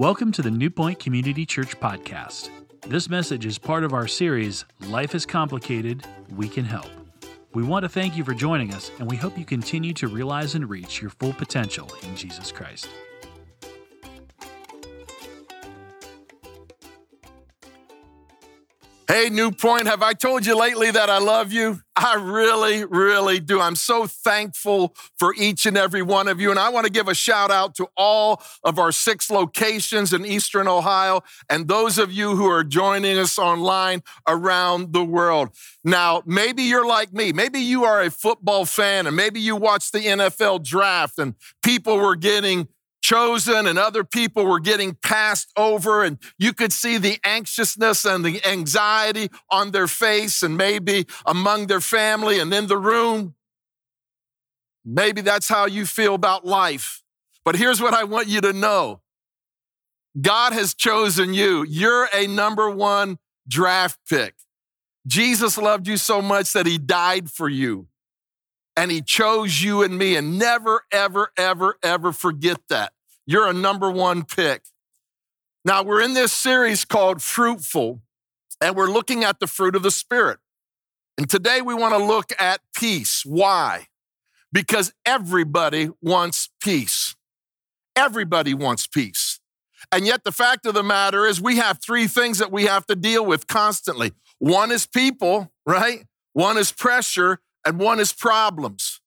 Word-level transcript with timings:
Welcome 0.00 0.32
to 0.32 0.40
the 0.40 0.50
New 0.50 0.70
Point 0.70 0.98
Community 0.98 1.44
Church 1.44 1.78
podcast. 1.78 2.48
This 2.86 3.10
message 3.10 3.44
is 3.44 3.58
part 3.58 3.84
of 3.84 3.92
our 3.92 4.08
series, 4.08 4.64
Life 4.86 5.14
is 5.14 5.26
Complicated, 5.26 6.06
We 6.34 6.48
Can 6.48 6.64
Help. 6.64 6.88
We 7.52 7.64
want 7.64 7.82
to 7.82 7.88
thank 7.90 8.16
you 8.16 8.24
for 8.24 8.32
joining 8.32 8.72
us, 8.72 8.90
and 8.98 9.10
we 9.10 9.18
hope 9.18 9.36
you 9.36 9.44
continue 9.44 9.92
to 9.92 10.08
realize 10.08 10.54
and 10.54 10.70
reach 10.70 11.02
your 11.02 11.10
full 11.10 11.34
potential 11.34 11.92
in 12.02 12.16
Jesus 12.16 12.50
Christ. 12.50 12.88
Hey, 19.20 19.28
New 19.28 19.50
Point, 19.50 19.86
have 19.86 20.02
I 20.02 20.14
told 20.14 20.46
you 20.46 20.56
lately 20.56 20.90
that 20.90 21.10
I 21.10 21.18
love 21.18 21.52
you? 21.52 21.82
I 21.94 22.14
really, 22.14 22.86
really 22.86 23.38
do. 23.38 23.60
I'm 23.60 23.76
so 23.76 24.06
thankful 24.06 24.94
for 25.18 25.34
each 25.36 25.66
and 25.66 25.76
every 25.76 26.00
one 26.00 26.26
of 26.26 26.40
you. 26.40 26.50
And 26.50 26.58
I 26.58 26.70
want 26.70 26.86
to 26.86 26.90
give 26.90 27.06
a 27.06 27.14
shout 27.14 27.50
out 27.50 27.74
to 27.74 27.88
all 27.98 28.42
of 28.64 28.78
our 28.78 28.90
six 28.90 29.28
locations 29.28 30.14
in 30.14 30.24
Eastern 30.24 30.66
Ohio 30.66 31.20
and 31.50 31.68
those 31.68 31.98
of 31.98 32.10
you 32.10 32.34
who 32.34 32.46
are 32.46 32.64
joining 32.64 33.18
us 33.18 33.38
online 33.38 34.02
around 34.26 34.94
the 34.94 35.04
world. 35.04 35.50
Now, 35.84 36.22
maybe 36.24 36.62
you're 36.62 36.86
like 36.86 37.12
me. 37.12 37.34
Maybe 37.34 37.60
you 37.60 37.84
are 37.84 38.00
a 38.00 38.10
football 38.10 38.64
fan 38.64 39.06
and 39.06 39.14
maybe 39.14 39.38
you 39.38 39.54
watch 39.54 39.92
the 39.92 39.98
NFL 39.98 40.64
draft 40.64 41.18
and 41.18 41.34
people 41.62 41.98
were 41.98 42.16
getting 42.16 42.68
chosen 43.10 43.66
and 43.66 43.76
other 43.76 44.04
people 44.04 44.46
were 44.46 44.60
getting 44.60 44.94
passed 44.94 45.50
over 45.56 46.04
and 46.04 46.16
you 46.38 46.52
could 46.52 46.72
see 46.72 46.96
the 46.96 47.18
anxiousness 47.24 48.04
and 48.04 48.24
the 48.24 48.40
anxiety 48.46 49.28
on 49.50 49.72
their 49.72 49.88
face 49.88 50.44
and 50.44 50.56
maybe 50.56 51.04
among 51.26 51.66
their 51.66 51.80
family 51.80 52.38
and 52.38 52.54
in 52.54 52.68
the 52.68 52.78
room. 52.78 53.34
Maybe 54.84 55.22
that's 55.22 55.48
how 55.48 55.66
you 55.66 55.86
feel 55.86 56.14
about 56.14 56.46
life. 56.46 57.02
But 57.44 57.56
here's 57.56 57.82
what 57.82 57.94
I 57.94 58.04
want 58.04 58.28
you 58.28 58.40
to 58.42 58.52
know. 58.52 59.00
God 60.20 60.52
has 60.52 60.72
chosen 60.72 61.34
you. 61.34 61.64
You're 61.68 62.08
a 62.14 62.28
number 62.28 62.70
one 62.70 63.18
draft 63.48 63.98
pick. 64.08 64.34
Jesus 65.08 65.58
loved 65.58 65.88
you 65.88 65.96
so 65.96 66.22
much 66.22 66.52
that 66.52 66.66
he 66.66 66.78
died 66.78 67.28
for 67.28 67.48
you 67.48 67.88
and 68.76 68.92
he 68.92 69.02
chose 69.02 69.62
you 69.62 69.82
and 69.82 69.98
me. 69.98 70.14
And 70.14 70.38
never, 70.38 70.82
ever, 70.92 71.32
ever, 71.36 71.76
ever 71.82 72.12
forget 72.12 72.60
that. 72.68 72.92
You're 73.30 73.46
a 73.46 73.52
number 73.52 73.88
one 73.88 74.24
pick. 74.24 74.62
Now, 75.64 75.84
we're 75.84 76.02
in 76.02 76.14
this 76.14 76.32
series 76.32 76.84
called 76.84 77.22
Fruitful, 77.22 78.00
and 78.60 78.74
we're 78.74 78.90
looking 78.90 79.22
at 79.22 79.38
the 79.38 79.46
fruit 79.46 79.76
of 79.76 79.84
the 79.84 79.92
Spirit. 79.92 80.40
And 81.16 81.30
today 81.30 81.62
we 81.62 81.72
want 81.72 81.94
to 81.94 82.04
look 82.04 82.32
at 82.40 82.60
peace. 82.74 83.22
Why? 83.24 83.86
Because 84.52 84.92
everybody 85.06 85.90
wants 86.02 86.50
peace. 86.60 87.14
Everybody 87.94 88.52
wants 88.52 88.88
peace. 88.88 89.38
And 89.92 90.08
yet, 90.08 90.24
the 90.24 90.32
fact 90.32 90.66
of 90.66 90.74
the 90.74 90.82
matter 90.82 91.24
is, 91.24 91.40
we 91.40 91.58
have 91.58 91.78
three 91.80 92.08
things 92.08 92.38
that 92.38 92.50
we 92.50 92.64
have 92.64 92.84
to 92.86 92.96
deal 92.96 93.24
with 93.24 93.46
constantly 93.46 94.10
one 94.40 94.72
is 94.72 94.88
people, 94.88 95.52
right? 95.64 96.04
One 96.32 96.58
is 96.58 96.72
pressure, 96.72 97.38
and 97.64 97.78
one 97.78 98.00
is 98.00 98.12
problems. 98.12 98.99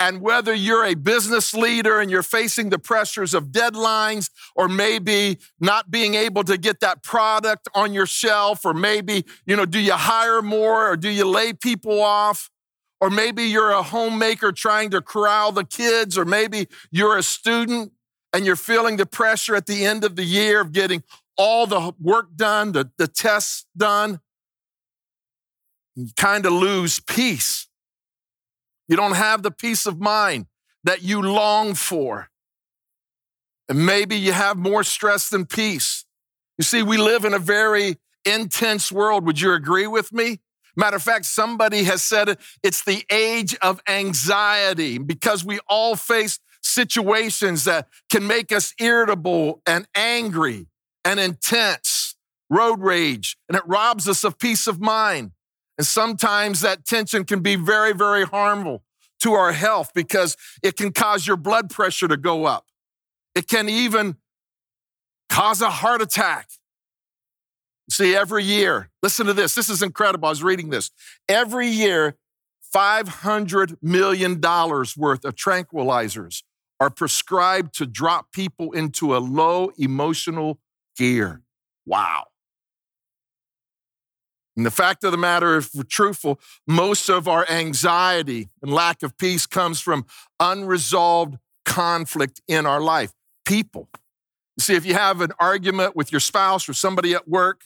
And 0.00 0.22
whether 0.22 0.54
you're 0.54 0.86
a 0.86 0.94
business 0.94 1.52
leader 1.52 2.00
and 2.00 2.10
you're 2.10 2.22
facing 2.22 2.70
the 2.70 2.78
pressures 2.78 3.34
of 3.34 3.48
deadlines, 3.48 4.30
or 4.56 4.66
maybe 4.66 5.36
not 5.60 5.90
being 5.90 6.14
able 6.14 6.42
to 6.44 6.56
get 6.56 6.80
that 6.80 7.02
product 7.02 7.68
on 7.74 7.92
your 7.92 8.06
shelf, 8.06 8.64
or 8.64 8.72
maybe, 8.72 9.26
you 9.44 9.54
know, 9.54 9.66
do 9.66 9.78
you 9.78 9.92
hire 9.92 10.40
more 10.40 10.90
or 10.90 10.96
do 10.96 11.10
you 11.10 11.26
lay 11.26 11.52
people 11.52 12.00
off? 12.00 12.48
Or 12.98 13.10
maybe 13.10 13.44
you're 13.44 13.70
a 13.70 13.82
homemaker 13.82 14.52
trying 14.52 14.90
to 14.90 15.02
corral 15.02 15.52
the 15.52 15.64
kids, 15.64 16.16
or 16.16 16.24
maybe 16.24 16.66
you're 16.90 17.18
a 17.18 17.22
student 17.22 17.92
and 18.32 18.46
you're 18.46 18.56
feeling 18.56 18.96
the 18.96 19.06
pressure 19.06 19.54
at 19.54 19.66
the 19.66 19.84
end 19.84 20.04
of 20.04 20.16
the 20.16 20.24
year 20.24 20.60
of 20.60 20.72
getting 20.72 21.02
all 21.36 21.66
the 21.66 21.92
work 22.00 22.36
done, 22.36 22.72
the, 22.72 22.90
the 22.96 23.06
tests 23.06 23.66
done. 23.76 24.20
You 25.94 26.08
kind 26.16 26.46
of 26.46 26.52
lose 26.52 27.00
peace. 27.00 27.69
You 28.90 28.96
don't 28.96 29.14
have 29.14 29.44
the 29.44 29.52
peace 29.52 29.86
of 29.86 30.00
mind 30.00 30.46
that 30.82 31.00
you 31.00 31.22
long 31.22 31.74
for. 31.74 32.28
And 33.68 33.86
maybe 33.86 34.16
you 34.16 34.32
have 34.32 34.56
more 34.56 34.82
stress 34.82 35.30
than 35.30 35.46
peace. 35.46 36.04
You 36.58 36.64
see, 36.64 36.82
we 36.82 36.96
live 36.98 37.24
in 37.24 37.32
a 37.32 37.38
very 37.38 37.98
intense 38.26 38.90
world. 38.90 39.24
Would 39.26 39.40
you 39.40 39.52
agree 39.52 39.86
with 39.86 40.12
me? 40.12 40.40
Matter 40.74 40.96
of 40.96 41.04
fact, 41.04 41.26
somebody 41.26 41.84
has 41.84 42.02
said 42.02 42.36
it's 42.64 42.84
the 42.84 43.04
age 43.12 43.56
of 43.62 43.80
anxiety 43.88 44.98
because 44.98 45.44
we 45.44 45.60
all 45.68 45.94
face 45.94 46.40
situations 46.60 47.62
that 47.64 47.86
can 48.10 48.26
make 48.26 48.50
us 48.50 48.74
irritable 48.80 49.62
and 49.66 49.86
angry 49.94 50.66
and 51.04 51.20
intense, 51.20 52.16
road 52.50 52.80
rage, 52.80 53.36
and 53.48 53.56
it 53.56 53.62
robs 53.66 54.08
us 54.08 54.24
of 54.24 54.36
peace 54.36 54.66
of 54.66 54.80
mind. 54.80 55.30
And 55.80 55.86
sometimes 55.86 56.60
that 56.60 56.84
tension 56.84 57.24
can 57.24 57.40
be 57.40 57.56
very, 57.56 57.94
very 57.94 58.26
harmful 58.26 58.82
to 59.20 59.32
our 59.32 59.52
health 59.52 59.92
because 59.94 60.36
it 60.62 60.76
can 60.76 60.92
cause 60.92 61.26
your 61.26 61.38
blood 61.38 61.70
pressure 61.70 62.06
to 62.06 62.18
go 62.18 62.44
up. 62.44 62.66
It 63.34 63.48
can 63.48 63.66
even 63.70 64.16
cause 65.30 65.62
a 65.62 65.70
heart 65.70 66.02
attack. 66.02 66.50
See, 67.90 68.14
every 68.14 68.44
year, 68.44 68.90
listen 69.02 69.24
to 69.24 69.32
this. 69.32 69.54
This 69.54 69.70
is 69.70 69.80
incredible. 69.80 70.26
I 70.26 70.32
was 70.32 70.42
reading 70.42 70.68
this. 70.68 70.90
Every 71.30 71.68
year, 71.68 72.18
$500 72.76 73.78
million 73.80 74.38
worth 74.38 75.24
of 75.24 75.34
tranquilizers 75.34 76.42
are 76.78 76.90
prescribed 76.90 77.72
to 77.76 77.86
drop 77.86 78.32
people 78.32 78.72
into 78.72 79.16
a 79.16 79.18
low 79.18 79.70
emotional 79.78 80.58
gear. 80.94 81.40
Wow. 81.86 82.26
And 84.56 84.66
the 84.66 84.70
fact 84.70 85.04
of 85.04 85.12
the 85.12 85.18
matter, 85.18 85.56
if 85.56 85.74
we're 85.74 85.84
truthful, 85.84 86.40
most 86.66 87.08
of 87.08 87.28
our 87.28 87.48
anxiety 87.48 88.48
and 88.62 88.72
lack 88.72 89.02
of 89.02 89.16
peace 89.16 89.46
comes 89.46 89.80
from 89.80 90.06
unresolved 90.38 91.38
conflict 91.64 92.40
in 92.48 92.66
our 92.66 92.80
life. 92.80 93.12
People. 93.44 93.88
See, 94.58 94.74
if 94.74 94.84
you 94.84 94.94
have 94.94 95.20
an 95.20 95.32
argument 95.38 95.96
with 95.96 96.12
your 96.12 96.20
spouse 96.20 96.68
or 96.68 96.74
somebody 96.74 97.14
at 97.14 97.28
work, 97.28 97.62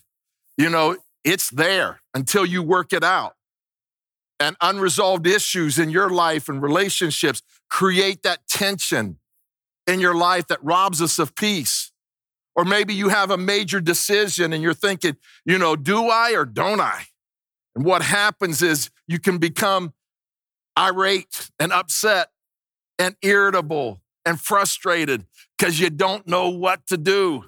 you 0.56 0.68
know, 0.68 0.96
it's 1.24 1.50
there 1.50 2.00
until 2.14 2.44
you 2.44 2.62
work 2.62 2.92
it 2.92 3.02
out. 3.02 3.34
And 4.38 4.56
unresolved 4.60 5.26
issues 5.26 5.78
in 5.78 5.90
your 5.90 6.10
life 6.10 6.48
and 6.48 6.60
relationships 6.62 7.42
create 7.70 8.22
that 8.22 8.46
tension 8.46 9.18
in 9.86 10.00
your 10.00 10.14
life 10.14 10.46
that 10.48 10.62
robs 10.62 11.00
us 11.00 11.18
of 11.18 11.34
peace. 11.34 11.92
Or 12.56 12.64
maybe 12.64 12.94
you 12.94 13.08
have 13.08 13.30
a 13.30 13.36
major 13.36 13.80
decision 13.80 14.52
and 14.52 14.62
you're 14.62 14.74
thinking, 14.74 15.16
you 15.44 15.58
know, 15.58 15.74
do 15.76 16.08
I 16.08 16.32
or 16.32 16.44
don't 16.44 16.80
I? 16.80 17.04
And 17.74 17.84
what 17.84 18.02
happens 18.02 18.62
is 18.62 18.90
you 19.08 19.18
can 19.18 19.38
become 19.38 19.92
irate 20.78 21.50
and 21.58 21.72
upset 21.72 22.30
and 22.98 23.16
irritable 23.22 24.00
and 24.24 24.40
frustrated 24.40 25.26
because 25.58 25.80
you 25.80 25.90
don't 25.90 26.26
know 26.26 26.48
what 26.48 26.86
to 26.86 26.96
do. 26.96 27.44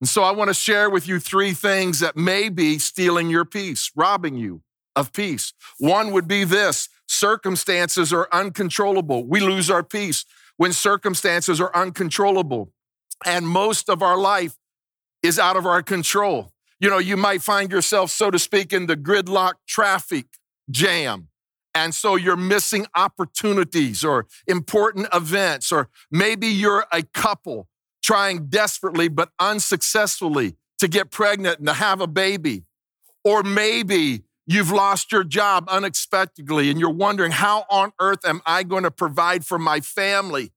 And 0.00 0.08
so 0.08 0.22
I 0.22 0.32
want 0.32 0.48
to 0.48 0.54
share 0.54 0.90
with 0.90 1.08
you 1.08 1.18
three 1.18 1.52
things 1.52 2.00
that 2.00 2.16
may 2.16 2.48
be 2.48 2.78
stealing 2.78 3.30
your 3.30 3.44
peace, 3.44 3.90
robbing 3.96 4.36
you 4.36 4.62
of 4.94 5.12
peace. 5.12 5.52
One 5.78 6.12
would 6.12 6.28
be 6.28 6.44
this 6.44 6.88
circumstances 7.06 8.12
are 8.12 8.28
uncontrollable. 8.32 9.26
We 9.26 9.40
lose 9.40 9.70
our 9.70 9.82
peace 9.82 10.24
when 10.56 10.72
circumstances 10.72 11.60
are 11.60 11.74
uncontrollable 11.74 12.72
and 13.24 13.46
most 13.46 13.88
of 13.88 14.02
our 14.02 14.18
life 14.18 14.56
is 15.22 15.38
out 15.38 15.56
of 15.56 15.66
our 15.66 15.82
control. 15.82 16.52
You 16.80 16.90
know, 16.90 16.98
you 16.98 17.16
might 17.16 17.42
find 17.42 17.70
yourself, 17.70 18.10
so 18.10 18.30
to 18.30 18.38
speak, 18.38 18.72
in 18.72 18.86
the 18.86 18.96
gridlock 18.96 19.54
traffic 19.66 20.26
jam. 20.70 21.28
And 21.74 21.94
so 21.94 22.14
you're 22.14 22.36
missing 22.36 22.86
opportunities 22.94 24.04
or 24.04 24.26
important 24.46 25.08
events, 25.12 25.72
or 25.72 25.88
maybe 26.10 26.46
you're 26.46 26.86
a 26.92 27.02
couple 27.02 27.68
trying 28.02 28.46
desperately 28.46 29.08
but 29.08 29.30
unsuccessfully 29.40 30.56
to 30.78 30.86
get 30.86 31.10
pregnant 31.10 31.58
and 31.58 31.66
to 31.66 31.74
have 31.74 32.00
a 32.00 32.06
baby. 32.06 32.64
Or 33.24 33.42
maybe 33.42 34.24
you've 34.46 34.70
lost 34.70 35.10
your 35.10 35.24
job 35.24 35.66
unexpectedly 35.68 36.70
and 36.70 36.78
you're 36.78 36.90
wondering, 36.90 37.32
how 37.32 37.64
on 37.70 37.92
earth 37.98 38.26
am 38.26 38.42
I 38.44 38.62
going 38.62 38.82
to 38.82 38.90
provide 38.90 39.46
for 39.46 39.58
my 39.58 39.80
family? 39.80 40.52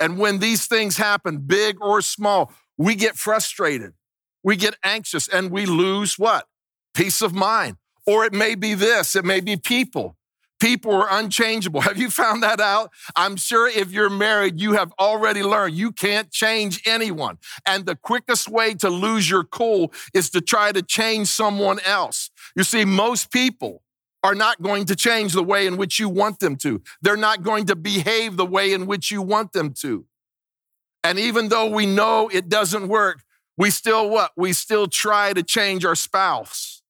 And 0.00 0.18
when 0.18 0.38
these 0.38 0.66
things 0.66 0.96
happen, 0.96 1.38
big 1.38 1.76
or 1.80 2.00
small, 2.00 2.52
we 2.76 2.94
get 2.94 3.16
frustrated, 3.16 3.94
we 4.42 4.56
get 4.56 4.76
anxious, 4.84 5.28
and 5.28 5.50
we 5.50 5.66
lose 5.66 6.18
what? 6.18 6.46
Peace 6.94 7.20
of 7.22 7.34
mind. 7.34 7.76
Or 8.06 8.24
it 8.24 8.32
may 8.32 8.54
be 8.54 8.74
this, 8.74 9.16
it 9.16 9.24
may 9.24 9.40
be 9.40 9.56
people. 9.56 10.16
People 10.60 10.92
are 10.92 11.08
unchangeable. 11.10 11.80
Have 11.82 11.98
you 11.98 12.10
found 12.10 12.42
that 12.42 12.60
out? 12.60 12.90
I'm 13.16 13.36
sure 13.36 13.68
if 13.68 13.92
you're 13.92 14.10
married, 14.10 14.60
you 14.60 14.72
have 14.72 14.92
already 14.98 15.42
learned 15.42 15.76
you 15.76 15.92
can't 15.92 16.30
change 16.30 16.82
anyone. 16.86 17.38
And 17.66 17.86
the 17.86 17.96
quickest 17.96 18.48
way 18.48 18.74
to 18.74 18.90
lose 18.90 19.30
your 19.30 19.44
cool 19.44 19.92
is 20.14 20.30
to 20.30 20.40
try 20.40 20.72
to 20.72 20.82
change 20.82 21.28
someone 21.28 21.78
else. 21.84 22.30
You 22.56 22.64
see, 22.64 22.84
most 22.84 23.30
people 23.30 23.82
are 24.22 24.34
not 24.34 24.60
going 24.60 24.84
to 24.86 24.96
change 24.96 25.32
the 25.32 25.44
way 25.44 25.66
in 25.66 25.76
which 25.76 25.98
you 25.98 26.08
want 26.08 26.40
them 26.40 26.56
to. 26.56 26.82
They're 27.00 27.16
not 27.16 27.42
going 27.42 27.66
to 27.66 27.76
behave 27.76 28.36
the 28.36 28.46
way 28.46 28.72
in 28.72 28.86
which 28.86 29.10
you 29.10 29.22
want 29.22 29.52
them 29.52 29.72
to. 29.74 30.06
And 31.04 31.18
even 31.18 31.48
though 31.48 31.70
we 31.70 31.86
know 31.86 32.28
it 32.28 32.48
doesn't 32.48 32.88
work, 32.88 33.22
we 33.56 33.70
still 33.70 34.10
what? 34.10 34.32
We 34.36 34.52
still 34.52 34.86
try 34.88 35.32
to 35.32 35.42
change 35.42 35.84
our 35.84 35.94
spouse 35.94 36.82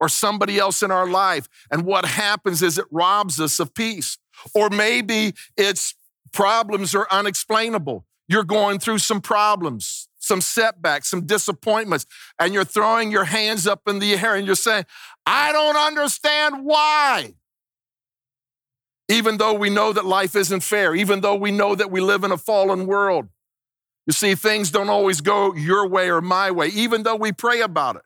or 0.00 0.08
somebody 0.08 0.58
else 0.58 0.82
in 0.82 0.90
our 0.90 1.08
life. 1.08 1.48
And 1.70 1.84
what 1.84 2.04
happens 2.04 2.62
is 2.62 2.78
it 2.78 2.86
robs 2.90 3.40
us 3.40 3.58
of 3.58 3.74
peace. 3.74 4.18
Or 4.54 4.70
maybe 4.70 5.34
it's 5.56 5.94
problems 6.32 6.94
are 6.94 7.06
unexplainable. 7.10 8.06
You're 8.28 8.44
going 8.44 8.78
through 8.78 8.98
some 8.98 9.20
problems, 9.20 10.08
some 10.26 10.40
setbacks, 10.40 11.08
some 11.08 11.26
disappointments, 11.26 12.06
and 12.38 12.52
you're 12.52 12.64
throwing 12.64 13.10
your 13.10 13.24
hands 13.24 13.66
up 13.66 13.82
in 13.86 13.98
the 13.98 14.14
air 14.14 14.34
and 14.34 14.46
you're 14.46 14.56
saying, 14.56 14.84
I 15.24 15.52
don't 15.52 15.76
understand 15.76 16.64
why. 16.64 17.34
Even 19.08 19.36
though 19.36 19.54
we 19.54 19.70
know 19.70 19.92
that 19.92 20.04
life 20.04 20.34
isn't 20.34 20.62
fair, 20.62 20.94
even 20.94 21.20
though 21.20 21.36
we 21.36 21.52
know 21.52 21.74
that 21.74 21.90
we 21.90 22.00
live 22.00 22.24
in 22.24 22.32
a 22.32 22.36
fallen 22.36 22.86
world. 22.86 23.28
You 24.06 24.12
see, 24.12 24.34
things 24.34 24.70
don't 24.70 24.88
always 24.88 25.20
go 25.20 25.54
your 25.54 25.86
way 25.86 26.10
or 26.10 26.20
my 26.20 26.50
way, 26.50 26.68
even 26.68 27.02
though 27.02 27.16
we 27.16 27.32
pray 27.32 27.60
about 27.60 27.96
it 27.96 28.02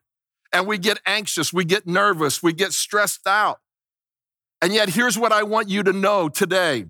and 0.52 0.66
we 0.66 0.78
get 0.78 0.98
anxious, 1.06 1.52
we 1.52 1.64
get 1.64 1.86
nervous, 1.86 2.42
we 2.42 2.52
get 2.52 2.72
stressed 2.72 3.26
out. 3.26 3.60
And 4.62 4.74
yet, 4.74 4.90
here's 4.90 5.18
what 5.18 5.32
I 5.32 5.42
want 5.42 5.68
you 5.68 5.82
to 5.82 5.92
know 5.92 6.28
today 6.28 6.86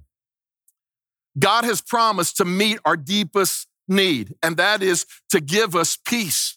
God 1.39 1.65
has 1.65 1.81
promised 1.81 2.37
to 2.39 2.45
meet 2.45 2.79
our 2.85 2.97
deepest 2.97 3.69
need, 3.91 4.35
and 4.43 4.57
that 4.57 4.83
is 4.83 5.07
to 5.31 5.41
give 5.41 5.75
us 5.77 5.97
peace, 5.97 6.57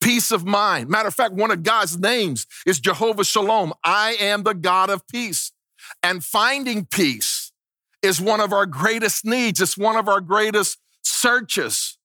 peace 0.00 0.30
of 0.30 0.44
mind. 0.44 0.88
Matter 0.88 1.08
of 1.08 1.14
fact, 1.14 1.34
one 1.34 1.50
of 1.50 1.62
God's 1.62 1.98
names 1.98 2.46
is 2.66 2.80
Jehovah 2.80 3.24
Shalom. 3.24 3.72
I 3.84 4.16
am 4.20 4.42
the 4.42 4.54
God 4.54 4.90
of 4.90 5.06
peace. 5.08 5.52
And 6.02 6.22
finding 6.24 6.84
peace 6.84 7.52
is 8.02 8.20
one 8.20 8.40
of 8.40 8.52
our 8.52 8.66
greatest 8.66 9.24
needs, 9.24 9.60
it's 9.60 9.78
one 9.78 9.96
of 9.96 10.08
our 10.08 10.20
greatest 10.20 10.78
searches. 11.02 11.96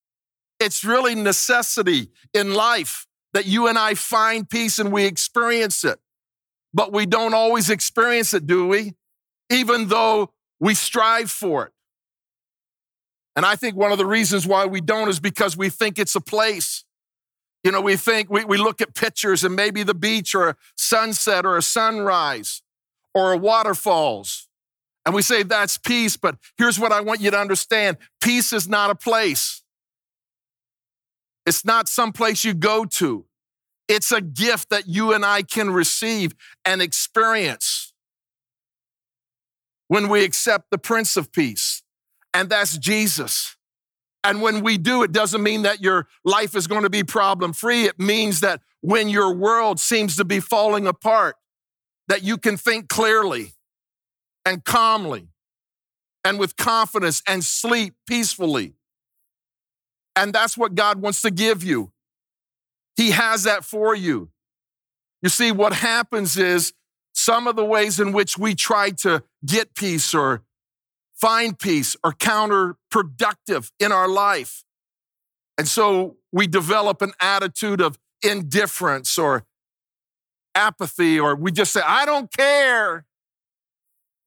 It's 0.60 0.84
really 0.84 1.16
necessity 1.16 2.10
in 2.34 2.54
life 2.54 3.06
that 3.34 3.46
you 3.46 3.68
and 3.68 3.78
I 3.78 3.96
find 3.96 4.50
peace 4.50 4.80
and 4.80 4.92
we 4.92 5.06
experience 5.06 5.84
it. 5.84 6.00
But 6.74 6.94
we 6.94 7.06
don't 7.06 7.34
always 7.34 7.70
experience 7.70 8.34
it, 8.34 8.48
do 8.48 8.68
we? 8.68 8.94
Even 9.52 9.88
though 9.88 10.32
we 10.60 10.74
strive 10.74 11.30
for 11.30 11.66
it. 11.66 11.73
And 13.36 13.46
I 13.46 13.56
think 13.56 13.76
one 13.76 13.92
of 13.92 13.98
the 13.98 14.06
reasons 14.06 14.46
why 14.46 14.66
we 14.66 14.82
don't 14.82 15.10
is 15.10 15.20
because 15.20 15.58
we 15.58 15.70
think 15.70 15.98
it's 15.98 16.16
a 16.16 16.22
place. 16.22 16.84
You 17.64 17.72
know, 17.72 17.82
we 17.82 17.96
think 17.96 18.30
we, 18.30 18.46
we 18.46 18.58
look 18.58 18.82
at 18.82 18.94
pictures 18.94 19.44
and 19.44 19.56
maybe 19.56 19.84
the 19.84 19.94
beach 19.94 20.36
or 20.36 20.50
a 20.50 20.56
sunset 20.76 21.46
or 21.46 21.58
a 21.58 21.62
sunrise 21.62 22.62
or 23.14 23.34
a 23.34 23.38
waterfalls. 23.38 24.48
And 25.06 25.14
we 25.16 25.22
say 25.22 25.44
that's 25.44 25.78
peace, 25.78 26.16
but 26.16 26.38
here's 26.58 26.80
what 26.80 26.92
I 26.92 27.02
want 27.02 27.22
you 27.22 27.32
to 27.32 27.40
understand 27.40 27.98
peace 28.22 28.54
is 28.54 28.70
not 28.70 28.90
a 28.90 28.96
place. 28.96 29.64
It's 31.46 31.66
not 31.66 31.90
some 31.90 32.14
place 32.14 32.46
you 32.46 32.54
go 32.54 32.86
to. 32.86 33.26
It's 33.88 34.12
a 34.12 34.22
gift 34.22 34.70
that 34.70 34.88
you 34.88 35.14
and 35.14 35.26
I 35.26 35.42
can 35.42 35.72
receive 35.72 36.34
and 36.64 36.82
experience 36.82 37.94
when 39.88 40.08
we 40.08 40.24
accept 40.24 40.72
the 40.72 40.78
Prince 40.78 41.18
of 41.18 41.32
Peace, 41.32 41.83
and 42.34 42.50
that's 42.50 42.78
Jesus. 42.78 43.56
And 44.24 44.42
when 44.42 44.64
we 44.64 44.78
do, 44.78 45.04
it 45.04 45.12
doesn't 45.12 45.44
mean 45.44 45.64
that 45.64 45.82
your 45.82 46.08
life 46.24 46.56
is 46.56 46.68
going 46.68 46.84
to 46.84 46.90
be 46.90 47.04
problem 47.04 47.54
free. 47.54 47.86
It 47.86 48.00
means 48.00 48.40
that 48.40 48.62
when 48.82 49.10
your 49.10 49.34
world 49.34 49.80
seems 49.80 50.16
to 50.18 50.26
be 50.26 50.40
falling 50.40 50.88
apart, 50.88 51.36
that 52.08 52.24
you 52.24 52.38
can 52.38 52.58
think 52.58 52.88
clearly 52.88 53.54
and 54.46 54.64
calmly 54.64 55.28
and 56.24 56.40
with 56.40 56.56
confidence 56.56 57.22
and 57.28 57.44
sleep 57.44 57.96
peacefully. 58.08 58.74
And 60.16 60.34
that's 60.34 60.58
what 60.58 60.76
God 60.76 61.02
wants 61.02 61.22
to 61.24 61.32
give 61.32 61.64
you. 61.64 61.92
He 62.96 63.12
has 63.12 63.44
that 63.44 63.66
for 63.66 63.96
you. 63.96 64.30
You 65.22 65.30
see, 65.30 65.52
what 65.52 65.74
happens 65.74 66.38
is 66.38 66.74
some 67.14 67.48
of 67.48 67.56
the 67.56 67.66
ways 67.66 68.00
in 68.00 68.12
which 68.12 68.38
we 68.38 68.56
try 68.56 68.92
to 68.92 69.24
get 69.46 69.76
peace 69.76 70.14
or 70.14 70.44
find 71.24 71.58
peace 71.58 71.96
are 72.04 72.12
counterproductive 72.12 73.72
in 73.80 73.94
our 73.94 74.10
life. 74.10 74.66
And 75.58 75.66
so 75.66 76.18
we 76.34 76.48
develop 76.48 77.02
an 77.02 77.14
attitude 77.18 77.80
of 77.80 77.98
indifference 78.22 79.18
or 79.18 79.46
apathy, 80.54 81.18
or 81.18 81.34
we 81.34 81.54
just 81.54 81.72
say, 81.72 81.80
I 81.86 82.06
don't 82.06 82.30
care. 82.30 83.06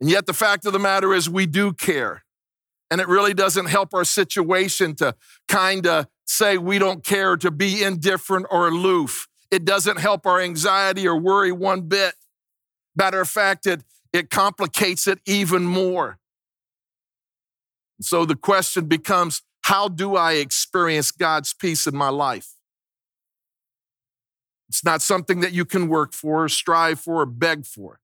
And 0.01 0.09
yet, 0.09 0.25
the 0.25 0.33
fact 0.33 0.65
of 0.65 0.73
the 0.73 0.79
matter 0.79 1.13
is, 1.13 1.29
we 1.29 1.45
do 1.45 1.75
care. 1.75 2.25
And 2.91 2.99
it 2.99 3.09
really 3.09 3.35
doesn't 3.35 3.67
help 3.67 3.93
our 3.93 4.05
situation 4.05 4.95
to 4.95 5.15
kind 5.49 5.87
of 5.87 6.07
say 6.25 6.57
we 6.57 6.79
don't 6.79 7.05
care, 7.05 7.37
to 7.37 7.51
be 7.51 7.83
indifferent 7.83 8.47
or 8.51 8.69
aloof. 8.69 9.29
It 9.51 9.67
doesn't 9.67 9.99
help 9.99 10.25
our 10.25 10.41
anxiety 10.41 11.07
or 11.07 11.19
worry 11.19 11.53
one 11.53 11.83
bit. 11.83 12.15
Matter 12.97 13.21
of 13.21 13.29
fact, 13.29 13.67
it, 13.67 13.85
it 14.15 14.31
complicates 14.31 15.07
it 15.07 15.19
even 15.27 15.65
more. 15.65 16.19
So 18.01 18.25
the 18.25 18.37
question 18.37 18.87
becomes 18.87 19.43
how 19.63 19.89
do 19.89 20.17
I 20.17 20.35
experience 20.35 21.11
God's 21.11 21.53
peace 21.53 21.87
in 21.87 21.97
my 21.97 22.09
life? 22.09 22.55
It's 24.69 24.85
not 24.85 25.03
something 25.03 25.41
that 25.41 25.53
you 25.53 25.65
can 25.65 25.89
work 25.89 26.13
for, 26.13 26.49
strive 26.49 27.01
for, 27.01 27.23
or 27.23 27.27
beg 27.27 27.67
for. 27.67 28.01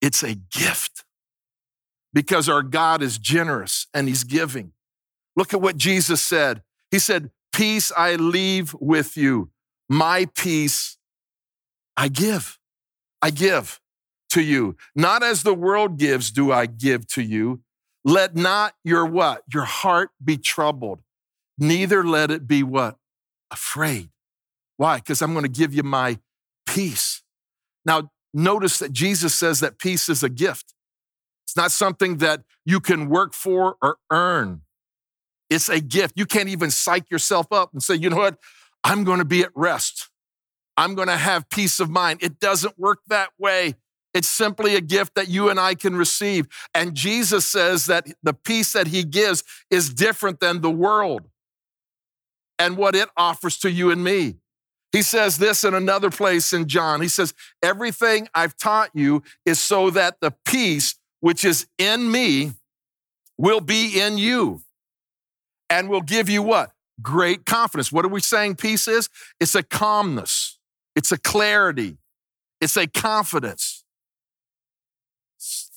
It's 0.00 0.22
a 0.22 0.34
gift 0.34 1.04
because 2.12 2.48
our 2.48 2.62
God 2.62 3.02
is 3.02 3.18
generous 3.18 3.86
and 3.94 4.08
He's 4.08 4.24
giving. 4.24 4.72
Look 5.36 5.54
at 5.54 5.60
what 5.60 5.76
Jesus 5.76 6.20
said. 6.20 6.62
He 6.90 6.98
said, 6.98 7.30
Peace 7.52 7.92
I 7.96 8.16
leave 8.16 8.74
with 8.80 9.16
you, 9.16 9.50
my 9.88 10.26
peace 10.34 10.96
I 11.96 12.08
give. 12.08 12.58
I 13.20 13.30
give 13.30 13.80
to 14.30 14.42
you. 14.42 14.76
Not 14.94 15.22
as 15.22 15.42
the 15.42 15.54
world 15.54 15.98
gives, 15.98 16.30
do 16.30 16.50
I 16.50 16.66
give 16.66 17.06
to 17.08 17.22
you. 17.22 17.60
Let 18.04 18.34
not 18.34 18.74
your 18.84 19.06
what? 19.06 19.42
Your 19.52 19.64
heart 19.64 20.10
be 20.22 20.36
troubled. 20.36 21.00
Neither 21.58 22.02
let 22.04 22.30
it 22.30 22.46
be 22.46 22.62
what? 22.62 22.96
Afraid. 23.50 24.10
Why? 24.76 24.96
Because 24.96 25.22
I'm 25.22 25.32
going 25.32 25.44
to 25.44 25.50
give 25.50 25.74
you 25.74 25.82
my 25.82 26.18
peace. 26.66 27.22
Now, 27.84 28.10
notice 28.34 28.78
that 28.78 28.92
Jesus 28.92 29.34
says 29.34 29.60
that 29.60 29.78
peace 29.78 30.08
is 30.08 30.22
a 30.22 30.28
gift. 30.28 30.74
It's 31.44 31.56
not 31.56 31.70
something 31.70 32.18
that 32.18 32.42
you 32.64 32.80
can 32.80 33.08
work 33.08 33.34
for 33.34 33.76
or 33.82 33.98
earn. 34.10 34.62
It's 35.50 35.68
a 35.68 35.80
gift. 35.80 36.14
You 36.16 36.24
can't 36.26 36.48
even 36.48 36.70
psych 36.70 37.10
yourself 37.10 37.52
up 37.52 37.72
and 37.72 37.82
say, 37.82 37.94
you 37.94 38.08
know 38.08 38.16
what? 38.16 38.38
I'm 38.84 39.04
going 39.04 39.18
to 39.18 39.24
be 39.24 39.42
at 39.42 39.50
rest. 39.54 40.08
I'm 40.76 40.94
going 40.94 41.08
to 41.08 41.16
have 41.16 41.50
peace 41.50 41.78
of 41.78 41.90
mind. 41.90 42.22
It 42.22 42.40
doesn't 42.40 42.78
work 42.78 43.00
that 43.08 43.28
way. 43.38 43.74
It's 44.14 44.28
simply 44.28 44.74
a 44.76 44.80
gift 44.80 45.14
that 45.14 45.28
you 45.28 45.48
and 45.48 45.58
I 45.58 45.74
can 45.74 45.96
receive. 45.96 46.46
And 46.74 46.94
Jesus 46.94 47.46
says 47.46 47.86
that 47.86 48.06
the 48.22 48.34
peace 48.34 48.72
that 48.72 48.88
he 48.88 49.04
gives 49.04 49.42
is 49.70 49.92
different 49.92 50.40
than 50.40 50.60
the 50.60 50.70
world 50.70 51.28
and 52.58 52.76
what 52.76 52.94
it 52.94 53.08
offers 53.16 53.58
to 53.58 53.70
you 53.70 53.90
and 53.90 54.04
me. 54.04 54.36
He 54.92 55.00
says 55.00 55.38
this 55.38 55.64
in 55.64 55.72
another 55.72 56.10
place 56.10 56.52
in 56.52 56.68
John. 56.68 57.00
He 57.00 57.08
says, 57.08 57.32
Everything 57.62 58.28
I've 58.34 58.56
taught 58.58 58.90
you 58.92 59.22
is 59.46 59.58
so 59.58 59.88
that 59.90 60.20
the 60.20 60.34
peace 60.44 60.96
which 61.20 61.44
is 61.44 61.66
in 61.78 62.10
me 62.10 62.52
will 63.38 63.60
be 63.60 63.98
in 63.98 64.18
you 64.18 64.60
and 65.70 65.88
will 65.88 66.02
give 66.02 66.28
you 66.28 66.42
what? 66.42 66.72
Great 67.00 67.46
confidence. 67.46 67.90
What 67.90 68.04
are 68.04 68.08
we 68.08 68.20
saying 68.20 68.56
peace 68.56 68.86
is? 68.86 69.08
It's 69.40 69.54
a 69.54 69.62
calmness, 69.62 70.58
it's 70.94 71.10
a 71.10 71.18
clarity, 71.18 71.96
it's 72.60 72.76
a 72.76 72.86
confidence 72.86 73.81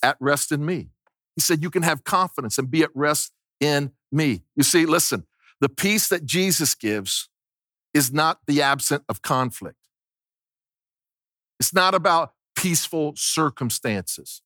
at 0.06 0.18
rest 0.20 0.52
in 0.52 0.64
me. 0.64 0.90
He 1.36 1.42
said, 1.42 1.64
You 1.64 1.72
can 1.72 1.84
have 1.84 2.04
confidence 2.04 2.58
and 2.58 2.70
be 2.70 2.84
at 2.84 2.92
rest 2.94 3.34
in 3.60 3.92
me. 4.12 4.44
You 4.56 4.64
see, 4.64 4.86
listen, 4.86 5.26
the 5.60 5.70
peace 5.70 6.08
that 6.10 6.26
Jesus 6.26 6.76
gives 6.76 7.28
is 7.94 8.14
not 8.14 8.40
the 8.46 8.62
absence 8.62 9.04
of 9.10 9.22
conflict. 9.22 9.80
It's 11.60 11.74
not 11.74 11.96
about 11.96 12.34
peaceful 12.56 13.14
circumstances. 13.16 14.42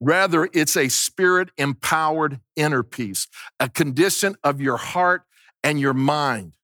Rather, 0.00 0.48
it's 0.52 0.76
a 0.76 0.88
spirit 0.88 1.50
empowered 1.58 2.40
inner 2.56 2.82
peace, 2.82 3.28
a 3.60 3.68
condition 3.68 4.36
of 4.42 4.60
your 4.60 4.76
heart 4.76 5.22
and 5.62 5.78
your 5.78 5.94
mind 5.94 6.56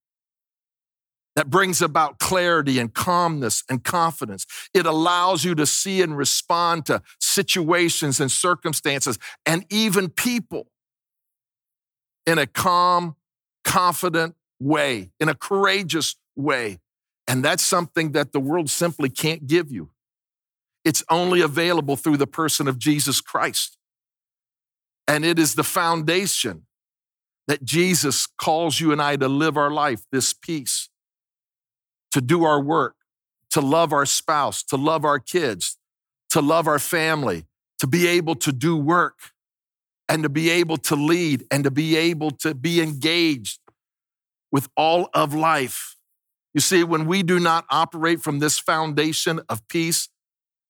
that 1.39 1.51
brings 1.51 1.81
about 1.81 2.19
clarity 2.19 2.81
and 2.81 2.93
calmness 2.93 3.63
and 3.71 3.85
confidence. 3.85 4.45
It 4.75 4.87
allows 4.87 5.45
you 5.45 5.55
to 5.55 5.67
see 5.67 6.03
and 6.03 6.17
respond 6.17 6.85
to 6.87 7.01
situations 7.21 8.19
and 8.19 8.29
circumstances 8.29 9.21
and 9.47 9.65
even 9.71 10.09
people 10.09 10.67
in 12.27 12.39
a 12.39 12.47
calm, 12.49 13.15
confident 13.63 14.35
way, 14.59 15.13
in 15.21 15.29
a 15.29 15.35
courageous 15.37 16.17
way. 16.35 16.81
And 17.29 17.45
that's 17.45 17.63
something 17.63 18.11
that 18.13 18.33
the 18.33 18.41
world 18.41 18.69
simply 18.69 19.09
can't 19.09 19.47
give 19.47 19.71
you. 19.71 19.91
It's 20.85 21.05
only 21.09 21.41
available 21.41 21.95
through 21.95 22.17
the 22.17 22.27
person 22.27 22.67
of 22.67 22.81
Jesus 22.81 23.21
Christ. 23.21 23.79
And 25.07 25.25
it 25.25 25.39
is 25.39 25.55
the 25.55 25.63
foundation 25.63 26.67
that 27.47 27.63
Jesus 27.63 28.27
calls 28.27 28.81
you 28.81 28.91
and 28.91 29.01
I 29.01 29.15
to 29.15 29.29
live 29.29 29.57
our 29.57 29.71
life, 29.71 30.03
this 30.11 30.33
peace, 30.33 30.88
to 32.13 32.21
do 32.21 32.45
our 32.45 32.61
work, 32.61 32.97
to 33.51 33.61
love 33.61 33.93
our 33.93 34.07
spouse, 34.07 34.63
to 34.65 34.77
love 34.77 35.05
our 35.05 35.19
kids, 35.19 35.77
to 36.31 36.41
love 36.41 36.67
our 36.67 36.79
family, 36.79 37.47
to 37.79 37.87
be 37.87 38.07
able 38.07 38.35
to 38.37 38.53
do 38.53 38.77
work 38.77 39.19
and 40.09 40.23
to 40.23 40.29
be 40.29 40.51
able 40.51 40.77
to 40.77 40.97
lead 40.97 41.45
and 41.51 41.65
to 41.65 41.71
be 41.71 41.97
able 41.97 42.31
to 42.31 42.55
be 42.55 42.81
engaged 42.81 43.61
with 44.51 44.69
all 44.77 45.11
of 45.13 45.35
life. 45.35 45.97
You 46.55 46.61
see, 46.61 46.83
when 46.83 47.07
we 47.07 47.23
do 47.23 47.39
not 47.39 47.67
operate 47.71 48.21
from 48.21 48.39
this 48.39 48.59
foundation 48.59 49.41
of 49.49 49.67
peace, 49.69 50.09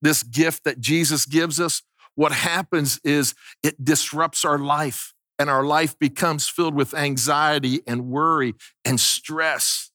this 0.03 0.23
gift 0.23 0.65
that 0.65 0.81
Jesus 0.81 1.25
gives 1.25 1.61
us, 1.61 1.83
what 2.15 2.33
happens 2.33 3.01
is 3.05 3.35
it 3.63 3.85
disrupts 3.85 4.45
our 4.45 4.59
life 4.59 5.15
and 5.39 5.49
our 5.49 5.65
life 5.65 5.97
becomes 5.99 6.49
filled 6.49 6.75
with 6.75 6.95
anxiety 6.95 7.81
and 7.87 8.09
worry 8.09 8.55
and 8.85 8.99
stress, 8.99 9.88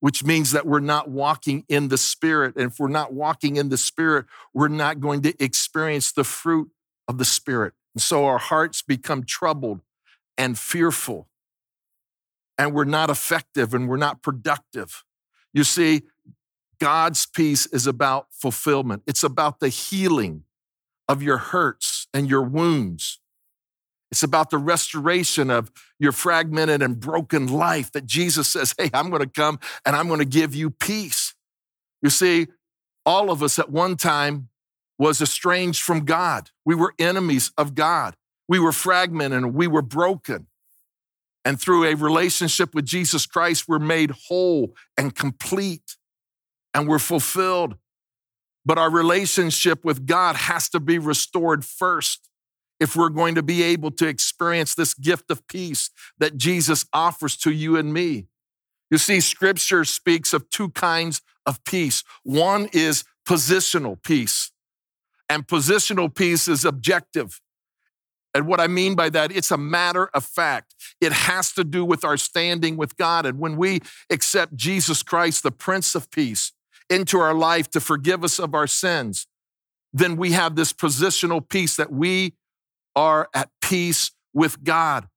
which 0.00 0.24
means 0.24 0.52
that 0.52 0.66
we're 0.66 0.80
not 0.80 1.08
walking 1.08 1.64
in 1.68 1.88
the 1.88 1.98
Spirit. 1.98 2.56
And 2.56 2.70
if 2.70 2.78
we're 2.78 2.88
not 2.88 3.12
walking 3.12 3.56
in 3.56 3.68
the 3.68 3.78
Spirit, 3.78 4.26
we're 4.52 4.68
not 4.68 5.00
going 5.00 5.22
to 5.22 5.34
experience 5.42 6.12
the 6.12 6.24
fruit 6.24 6.70
of 7.08 7.18
the 7.18 7.24
Spirit. 7.24 7.72
And 7.94 8.02
so 8.02 8.26
our 8.26 8.38
hearts 8.38 8.82
become 8.82 9.24
troubled 9.24 9.80
and 10.36 10.58
fearful, 10.58 11.28
and 12.58 12.74
we're 12.74 12.84
not 12.84 13.08
effective 13.08 13.72
and 13.72 13.88
we're 13.88 13.96
not 13.96 14.22
productive. 14.22 15.02
You 15.54 15.64
see, 15.64 16.02
God's 16.78 17.24
peace 17.24 17.64
is 17.66 17.86
about 17.86 18.26
fulfillment, 18.30 19.02
it's 19.06 19.24
about 19.24 19.60
the 19.60 19.70
healing 19.70 20.44
of 21.08 21.22
your 21.22 21.38
hurts 21.38 22.08
and 22.12 22.28
your 22.28 22.42
wounds. 22.42 23.20
It's 24.10 24.22
about 24.22 24.50
the 24.50 24.58
restoration 24.58 25.50
of 25.50 25.70
your 25.98 26.12
fragmented 26.12 26.82
and 26.82 26.98
broken 26.98 27.46
life 27.46 27.90
that 27.92 28.06
Jesus 28.06 28.48
says, 28.48 28.74
Hey, 28.78 28.90
I'm 28.94 29.10
going 29.10 29.22
to 29.22 29.28
come 29.28 29.58
and 29.84 29.96
I'm 29.96 30.08
going 30.08 30.20
to 30.20 30.24
give 30.24 30.54
you 30.54 30.70
peace. 30.70 31.34
You 32.02 32.10
see, 32.10 32.46
all 33.04 33.30
of 33.30 33.42
us 33.42 33.58
at 33.58 33.70
one 33.70 33.96
time 33.96 34.48
was 34.98 35.20
estranged 35.20 35.82
from 35.82 36.04
God. 36.04 36.50
We 36.64 36.74
were 36.74 36.94
enemies 36.98 37.52
of 37.58 37.74
God. 37.74 38.16
We 38.48 38.58
were 38.58 38.72
fragmented 38.72 39.42
and 39.42 39.54
we 39.54 39.66
were 39.66 39.82
broken. 39.82 40.46
And 41.44 41.60
through 41.60 41.84
a 41.84 41.94
relationship 41.94 42.74
with 42.74 42.86
Jesus 42.86 43.26
Christ, 43.26 43.68
we're 43.68 43.78
made 43.78 44.12
whole 44.28 44.74
and 44.96 45.14
complete 45.14 45.96
and 46.74 46.88
we're 46.88 46.98
fulfilled. 46.98 47.76
But 48.64 48.78
our 48.78 48.90
relationship 48.90 49.84
with 49.84 50.06
God 50.06 50.34
has 50.36 50.68
to 50.70 50.80
be 50.80 50.98
restored 50.98 51.64
first 51.64 52.28
if 52.78 52.94
we're 52.96 53.08
going 53.08 53.34
to 53.34 53.42
be 53.42 53.62
able 53.62 53.90
to 53.90 54.06
experience 54.06 54.74
this 54.74 54.94
gift 54.94 55.30
of 55.30 55.46
peace 55.48 55.90
that 56.18 56.36
Jesus 56.36 56.84
offers 56.92 57.36
to 57.38 57.50
you 57.50 57.76
and 57.76 57.92
me. 57.92 58.26
You 58.90 58.98
see, 58.98 59.20
scripture 59.20 59.84
speaks 59.84 60.32
of 60.32 60.48
two 60.50 60.70
kinds 60.70 61.22
of 61.44 61.62
peace. 61.64 62.04
One 62.22 62.68
is 62.72 63.04
positional 63.26 64.00
peace, 64.02 64.52
and 65.28 65.46
positional 65.46 66.14
peace 66.14 66.48
is 66.48 66.64
objective. 66.64 67.40
And 68.34 68.46
what 68.46 68.60
I 68.60 68.66
mean 68.66 68.94
by 68.94 69.08
that, 69.10 69.32
it's 69.32 69.50
a 69.50 69.56
matter 69.56 70.08
of 70.12 70.22
fact. 70.22 70.74
It 71.00 71.12
has 71.12 71.52
to 71.52 71.64
do 71.64 71.86
with 71.86 72.04
our 72.04 72.18
standing 72.18 72.76
with 72.76 72.96
God. 72.98 73.24
And 73.24 73.38
when 73.38 73.56
we 73.56 73.80
accept 74.10 74.54
Jesus 74.56 75.02
Christ, 75.02 75.42
the 75.42 75.50
Prince 75.50 75.94
of 75.94 76.10
Peace, 76.10 76.52
into 76.90 77.18
our 77.18 77.32
life 77.32 77.70
to 77.70 77.80
forgive 77.80 78.22
us 78.22 78.38
of 78.38 78.54
our 78.54 78.66
sins, 78.66 79.26
then 79.92 80.16
we 80.16 80.32
have 80.32 80.54
this 80.54 80.72
positional 80.74 81.48
peace 81.48 81.76
that 81.76 81.90
we 81.90 82.34
are 82.96 83.28
at 83.34 83.50
peace 83.60 84.10
with 84.32 84.64
God. 84.64 85.08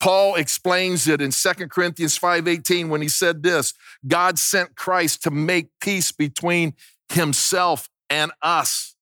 Paul 0.00 0.36
explains 0.36 1.08
it 1.08 1.20
in 1.20 1.32
2 1.32 1.70
Corinthians 1.70 2.18
5:18 2.18 2.88
when 2.88 3.02
he 3.02 3.08
said 3.08 3.42
this, 3.42 3.74
God 4.06 4.38
sent 4.38 4.76
Christ 4.76 5.22
to 5.24 5.30
make 5.30 5.68
peace 5.80 6.12
between 6.12 6.74
himself 7.08 7.88
and 8.08 8.30
us. 8.40 8.94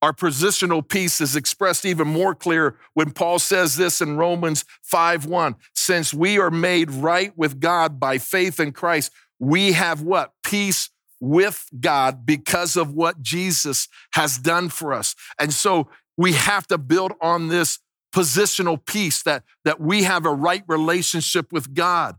Our 0.00 0.12
positional 0.12 0.86
peace 0.86 1.20
is 1.20 1.34
expressed 1.34 1.84
even 1.84 2.06
more 2.06 2.34
clear 2.34 2.76
when 2.94 3.10
Paul 3.10 3.38
says 3.38 3.76
this 3.76 4.00
in 4.00 4.16
Romans 4.16 4.64
5:1, 4.82 5.56
since 5.74 6.14
we 6.14 6.38
are 6.38 6.50
made 6.50 6.90
right 6.90 7.36
with 7.36 7.60
God 7.60 7.98
by 7.98 8.18
faith 8.18 8.60
in 8.60 8.72
Christ, 8.72 9.12
we 9.38 9.72
have 9.72 10.00
what? 10.00 10.32
Peace 10.42 10.90
with 11.20 11.66
God 11.80 12.24
because 12.24 12.76
of 12.76 12.92
what 12.92 13.22
Jesus 13.22 13.88
has 14.12 14.38
done 14.38 14.68
for 14.68 14.92
us. 14.92 15.16
And 15.38 15.52
so 15.52 15.90
we 16.18 16.32
have 16.32 16.66
to 16.66 16.76
build 16.76 17.12
on 17.22 17.48
this 17.48 17.78
positional 18.14 18.84
peace 18.84 19.22
that, 19.22 19.44
that 19.64 19.80
we 19.80 20.02
have 20.02 20.26
a 20.26 20.34
right 20.34 20.64
relationship 20.66 21.52
with 21.52 21.72
God. 21.72 22.16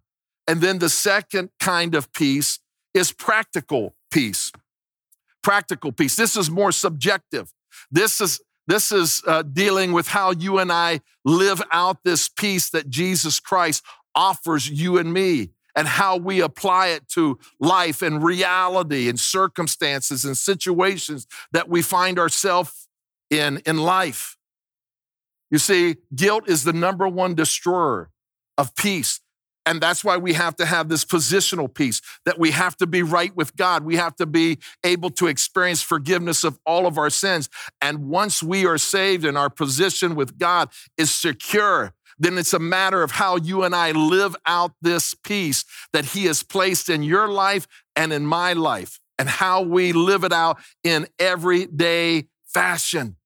And 0.47 0.61
then 0.61 0.79
the 0.79 0.89
second 0.89 1.49
kind 1.59 1.93
of 1.93 2.11
peace 2.13 2.59
is 2.93 3.11
practical 3.11 3.95
peace. 4.09 4.51
Practical 5.43 5.91
peace. 5.91 6.15
This 6.15 6.35
is 6.35 6.49
more 6.49 6.71
subjective. 6.71 7.53
This 7.91 8.19
is 8.19 8.41
this 8.67 8.91
is 8.91 9.23
uh, 9.25 9.41
dealing 9.41 9.93
with 9.93 10.09
how 10.09 10.29
you 10.29 10.59
and 10.59 10.71
I 10.71 11.01
live 11.25 11.59
out 11.71 12.03
this 12.03 12.29
peace 12.29 12.69
that 12.69 12.87
Jesus 12.87 13.39
Christ 13.39 13.83
offers 14.13 14.69
you 14.69 14.99
and 14.99 15.11
me 15.11 15.49
and 15.75 15.87
how 15.87 16.17
we 16.17 16.39
apply 16.39 16.89
it 16.89 17.07
to 17.09 17.39
life 17.59 18.03
and 18.03 18.23
reality 18.23 19.09
and 19.09 19.19
circumstances 19.19 20.23
and 20.23 20.37
situations 20.37 21.25
that 21.51 21.67
we 21.67 21.81
find 21.81 22.19
ourselves 22.19 22.88
in, 23.29 23.61
in 23.65 23.77
life. 23.77 24.37
You 25.51 25.57
see, 25.57 25.97
guilt 26.13 26.47
is 26.47 26.63
the 26.63 26.73
number 26.73 27.07
one 27.07 27.35
destroyer 27.35 28.09
of 28.57 28.75
peace. 28.75 29.19
And 29.65 29.81
that's 29.81 30.03
why 30.03 30.17
we 30.17 30.33
have 30.33 30.55
to 30.55 30.65
have 30.65 30.89
this 30.89 31.05
positional 31.05 31.71
peace, 31.71 32.01
that 32.25 32.39
we 32.39 32.51
have 32.51 32.75
to 32.77 32.87
be 32.87 33.03
right 33.03 33.35
with 33.35 33.55
God. 33.55 33.83
We 33.83 33.97
have 33.97 34.15
to 34.15 34.25
be 34.25 34.57
able 34.83 35.11
to 35.11 35.27
experience 35.27 35.81
forgiveness 35.81 36.43
of 36.43 36.57
all 36.65 36.87
of 36.87 36.97
our 36.97 37.09
sins. 37.09 37.49
And 37.81 38.09
once 38.09 38.41
we 38.41 38.65
are 38.65 38.79
saved 38.79 39.25
and 39.25 39.37
our 39.37 39.49
position 39.49 40.15
with 40.15 40.39
God 40.39 40.69
is 40.97 41.11
secure, 41.11 41.93
then 42.17 42.37
it's 42.37 42.53
a 42.53 42.59
matter 42.59 43.03
of 43.03 43.11
how 43.11 43.35
you 43.37 43.63
and 43.63 43.75
I 43.75 43.91
live 43.91 44.35
out 44.45 44.71
this 44.81 45.13
peace 45.13 45.65
that 45.93 46.05
He 46.05 46.25
has 46.25 46.41
placed 46.41 46.89
in 46.89 47.03
your 47.03 47.27
life 47.27 47.67
and 47.95 48.11
in 48.11 48.25
my 48.25 48.53
life, 48.53 48.99
and 49.19 49.29
how 49.29 49.61
we 49.61 49.93
live 49.93 50.23
it 50.23 50.33
out 50.33 50.57
in 50.83 51.07
everyday 51.19 52.25
fashion. 52.45 53.17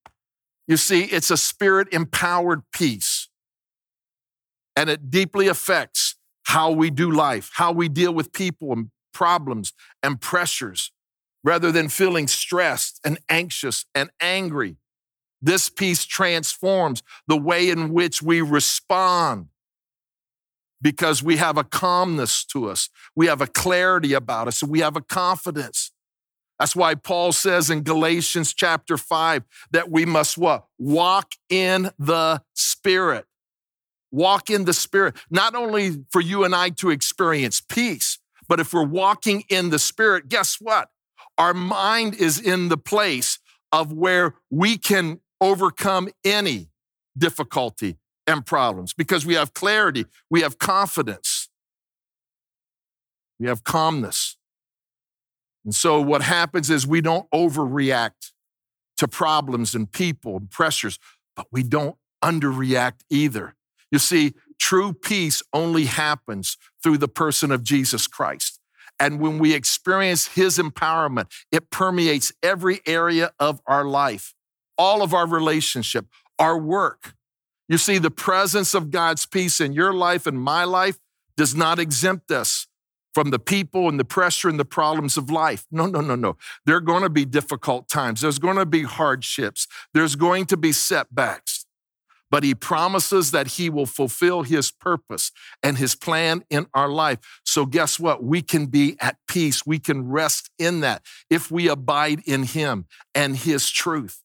You 0.67 0.77
see, 0.77 1.03
it's 1.03 1.29
a 1.29 1.38
spirit 1.38 1.88
empowered 1.91 2.62
peace, 2.74 3.29
and 4.75 4.89
it 4.89 5.10
deeply 5.10 5.48
affects 5.48 6.15
how 6.43 6.72
we 6.72 6.89
do 6.89 7.12
life, 7.12 7.51
how 7.53 7.72
we 7.72 7.89
deal 7.89 8.13
with 8.13 8.34
people 8.34 8.72
and 8.72 8.89
problems 9.13 9.74
and 10.01 10.20
pressures, 10.20 10.91
rather 11.43 11.72
than 11.72 11.89
feeling 11.89 12.27
stressed 12.27 13.00
and 13.03 13.20
anxious 13.29 13.86
and 13.93 14.10
angry. 14.20 14.77
This 15.41 15.70
peace 15.70 16.05
transforms 16.05 17.03
the 17.27 17.38
way 17.38 17.70
in 17.70 17.91
which 17.91 18.22
we 18.22 18.41
respond 18.41 19.48
because 20.82 21.24
we 21.24 21.38
have 21.38 21.58
a 21.58 21.63
calmness 21.63 22.43
to 22.43 22.70
us, 22.70 22.89
we 23.15 23.27
have 23.27 23.39
a 23.39 23.48
clarity 23.48 24.13
about 24.13 24.50
us, 24.50 24.62
and 24.62 24.70
we 24.70 24.82
have 24.82 24.98
a 24.98 25.01
confidence. 25.01 25.93
That's 26.60 26.75
why 26.75 26.95
Paul 26.95 27.31
says 27.31 27.69
in 27.69 27.83
Galatians 27.83 28.53
chapter 28.53 28.98
5 28.98 29.43
that 29.72 29.89
we 29.89 30.05
must 30.05 30.38
what? 30.38 30.65
Walk 30.77 31.33
in 31.50 31.89
the 31.98 32.41
Spirit. 32.53 33.25
Walk 34.12 34.50
in 34.50 34.65
the 34.65 34.74
Spirit, 34.74 35.15
not 35.31 35.55
only 35.55 36.05
for 36.12 36.22
you 36.22 36.43
and 36.43 36.53
I 36.53 36.69
to 36.69 36.91
experience 36.91 37.62
peace, 37.62 38.19
but 38.48 38.60
if 38.60 38.74
we're 38.74 38.86
walking 38.86 39.43
in 39.50 39.72
the 39.72 39.79
Spirit, 39.79 40.29
guess 40.29 40.57
what? 40.60 40.89
Our 41.38 41.53
mind 41.53 42.15
is 42.15 42.39
in 42.39 42.69
the 42.69 42.77
place 42.77 43.39
of 43.72 43.91
where 43.91 44.36
we 44.51 44.77
can 44.77 45.19
overcome 45.41 46.10
any 46.24 46.69
difficulty 47.17 47.98
and 48.27 48.45
problems 48.45 48.93
because 48.93 49.25
we 49.25 49.33
have 49.33 49.53
clarity, 49.53 50.05
we 50.29 50.41
have 50.41 50.60
confidence, 50.60 51.50
we 53.39 53.48
have 53.48 53.63
calmness. 53.63 54.38
And 55.65 55.74
so 55.74 56.01
what 56.01 56.22
happens 56.22 56.70
is 56.70 56.86
we 56.86 57.01
don't 57.01 57.29
overreact 57.32 58.32
to 58.98 59.08
problems 59.08 59.74
and 59.74 59.91
people 59.91 60.38
and 60.38 60.50
pressures, 60.50 61.00
but 61.36 61.48
we 61.51 61.63
don't 61.63 61.96
underreact 62.24 63.01
either. 63.10 63.55
You 63.91 64.00
see, 64.00 64.34
true 64.60 64.93
peace 64.93 65.41
only 65.53 65.86
happens 65.86 66.58
through 66.82 66.98
the 66.98 67.08
person 67.08 67.51
of 67.51 67.63
Jesus 67.63 68.08
Christ. 68.08 68.60
And 69.00 69.20
when 69.20 69.39
we 69.39 69.53
experience 69.53 70.27
his 70.27 70.58
empowerment, 70.58 71.32
it 71.51 71.70
permeates 71.70 72.32
every 72.41 72.82
area 72.86 73.32
of 73.39 73.60
our 73.65 73.86
life, 73.86 74.34
all 74.77 75.01
of 75.01 75.13
our 75.13 75.27
relationship, 75.27 76.05
our 76.38 76.58
work. 76.58 77.15
You 77.67 77.77
see, 77.77 77.98
the 77.98 78.12
presence 78.12 78.74
of 78.74 78.91
God's 78.91 79.25
peace 79.25 79.60
in 79.60 79.74
your 79.74 79.93
life 79.93 80.27
and 80.27 80.39
my 80.39 80.63
life 80.63 81.00
does 81.36 81.55
not 81.55 81.79
exempt 81.79 82.32
us 82.32 82.67
from 83.13 83.29
the 83.29 83.39
people 83.39 83.89
and 83.89 84.00
the 84.00 84.05
pressure 84.05 84.50
and 84.50 84.60
the 84.60 84.65
problems 84.65 85.17
of 85.17 85.29
life. 85.29 85.65
No, 85.72 85.86
no, 85.86 86.01
no, 86.01 86.15
no. 86.15 86.36
There 86.65 86.75
are 86.75 86.82
going 86.82 87.03
to 87.03 87.10
be 87.10 87.25
difficult 87.25 87.88
times. 87.89 88.22
There's 88.22 88.39
going 88.39 88.58
to 88.58 88.65
be 88.65 88.84
hardships. 88.84 89.67
There's 89.93 90.15
going 90.15 90.46
to 90.48 90.58
be 90.58 90.72
setbacks. 90.72 91.65
but 92.32 92.43
he 92.43 92.55
promises 92.55 93.29
that 93.29 93.48
he 93.48 93.70
will 93.70 93.86
fulfill 93.86 94.41
his 94.41 94.72
purpose 94.72 95.32
and 95.62 95.77
his 95.77 95.93
plan 95.96 96.43
in 96.50 96.65
our 96.74 96.89
life. 96.89 97.20
So, 97.46 97.67
guess 97.67 98.00
what? 98.00 98.24
We 98.24 98.41
can 98.41 98.65
be 98.65 98.98
at 99.00 99.17
peace. 99.27 99.67
We 99.67 99.77
can 99.77 100.10
rest 100.10 100.50
in 100.58 100.79
that 100.79 101.03
if 101.29 101.51
we 101.51 101.67
abide 101.70 102.22
in 102.25 102.41
him 102.41 102.88
and 103.13 103.38
his 103.38 103.70
truth. 103.70 104.24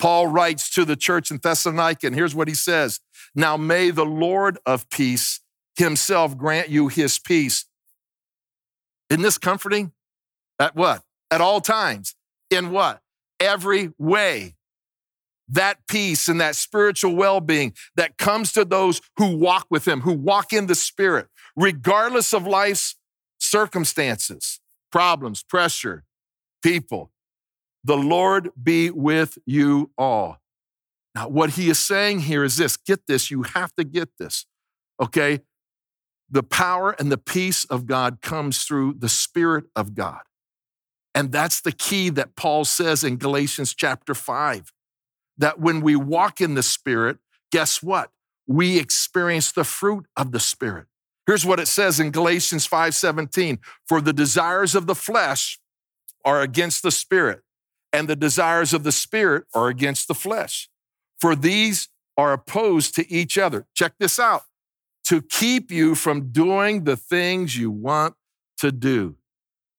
Paul 0.00 0.26
writes 0.26 0.68
to 0.74 0.84
the 0.84 0.96
church 0.96 1.30
in 1.30 1.38
Thessalonica, 1.38 2.08
and 2.08 2.16
here's 2.16 2.34
what 2.34 2.48
he 2.48 2.54
says 2.54 2.98
Now 3.32 3.56
may 3.56 3.90
the 3.90 4.04
Lord 4.04 4.58
of 4.66 4.90
peace 4.90 5.38
himself 5.76 6.36
grant 6.36 6.68
you 6.68 6.88
his 6.88 7.20
peace. 7.20 7.66
Isn't 9.10 9.22
this 9.22 9.38
comforting? 9.38 9.92
At 10.58 10.74
what? 10.74 11.02
At 11.30 11.40
all 11.40 11.60
times. 11.60 12.14
In 12.50 12.70
what? 12.70 13.00
Every 13.40 13.90
way 13.98 14.54
that 15.48 15.78
peace 15.88 16.28
and 16.28 16.40
that 16.40 16.56
spiritual 16.56 17.14
well 17.14 17.40
being 17.40 17.74
that 17.96 18.16
comes 18.16 18.52
to 18.52 18.64
those 18.64 19.00
who 19.16 19.36
walk 19.36 19.66
with 19.70 19.86
Him, 19.86 20.00
who 20.00 20.12
walk 20.12 20.52
in 20.52 20.66
the 20.66 20.74
Spirit, 20.74 21.28
regardless 21.56 22.32
of 22.32 22.46
life's 22.46 22.96
circumstances, 23.38 24.60
problems, 24.90 25.42
pressure, 25.42 26.04
people. 26.62 27.10
The 27.82 27.96
Lord 27.96 28.50
be 28.60 28.90
with 28.90 29.36
you 29.44 29.90
all. 29.98 30.38
Now, 31.14 31.28
what 31.28 31.50
He 31.50 31.68
is 31.68 31.78
saying 31.78 32.20
here 32.20 32.44
is 32.44 32.56
this 32.56 32.76
get 32.76 33.06
this, 33.06 33.30
you 33.30 33.42
have 33.42 33.74
to 33.76 33.84
get 33.84 34.08
this, 34.18 34.46
okay? 35.00 35.40
The 36.30 36.42
power 36.42 36.92
and 36.92 37.12
the 37.12 37.18
peace 37.18 37.64
of 37.66 37.86
God 37.86 38.20
comes 38.22 38.64
through 38.64 38.94
the 38.98 39.08
Spirit 39.08 39.64
of 39.76 39.94
God. 39.94 40.22
And 41.14 41.30
that's 41.30 41.60
the 41.60 41.72
key 41.72 42.08
that 42.10 42.34
Paul 42.34 42.64
says 42.64 43.04
in 43.04 43.16
Galatians 43.16 43.74
chapter 43.74 44.14
5 44.14 44.72
that 45.38 45.60
when 45.60 45.80
we 45.80 45.96
walk 45.96 46.40
in 46.40 46.54
the 46.54 46.62
Spirit, 46.62 47.18
guess 47.52 47.82
what? 47.82 48.10
We 48.46 48.78
experience 48.78 49.52
the 49.52 49.64
fruit 49.64 50.06
of 50.16 50.32
the 50.32 50.40
Spirit. 50.40 50.86
Here's 51.26 51.46
what 51.46 51.60
it 51.60 51.68
says 51.68 52.00
in 52.00 52.10
Galatians 52.10 52.66
5:17, 52.66 53.58
for 53.86 54.00
the 54.00 54.12
desires 54.12 54.74
of 54.74 54.86
the 54.86 54.94
flesh 54.94 55.58
are 56.24 56.40
against 56.40 56.82
the 56.82 56.90
spirit, 56.90 57.42
and 57.92 58.08
the 58.08 58.16
desires 58.16 58.72
of 58.72 58.82
the 58.82 58.92
spirit 58.92 59.44
are 59.54 59.68
against 59.68 60.08
the 60.08 60.14
flesh. 60.14 60.68
For 61.20 61.34
these 61.34 61.88
are 62.16 62.32
opposed 62.32 62.94
to 62.96 63.10
each 63.10 63.38
other. 63.38 63.66
Check 63.74 63.94
this 63.98 64.18
out. 64.18 64.44
To 65.08 65.20
keep 65.20 65.70
you 65.70 65.94
from 65.94 66.32
doing 66.32 66.84
the 66.84 66.96
things 66.96 67.56
you 67.56 67.70
want 67.70 68.14
to 68.58 68.72
do. 68.72 69.16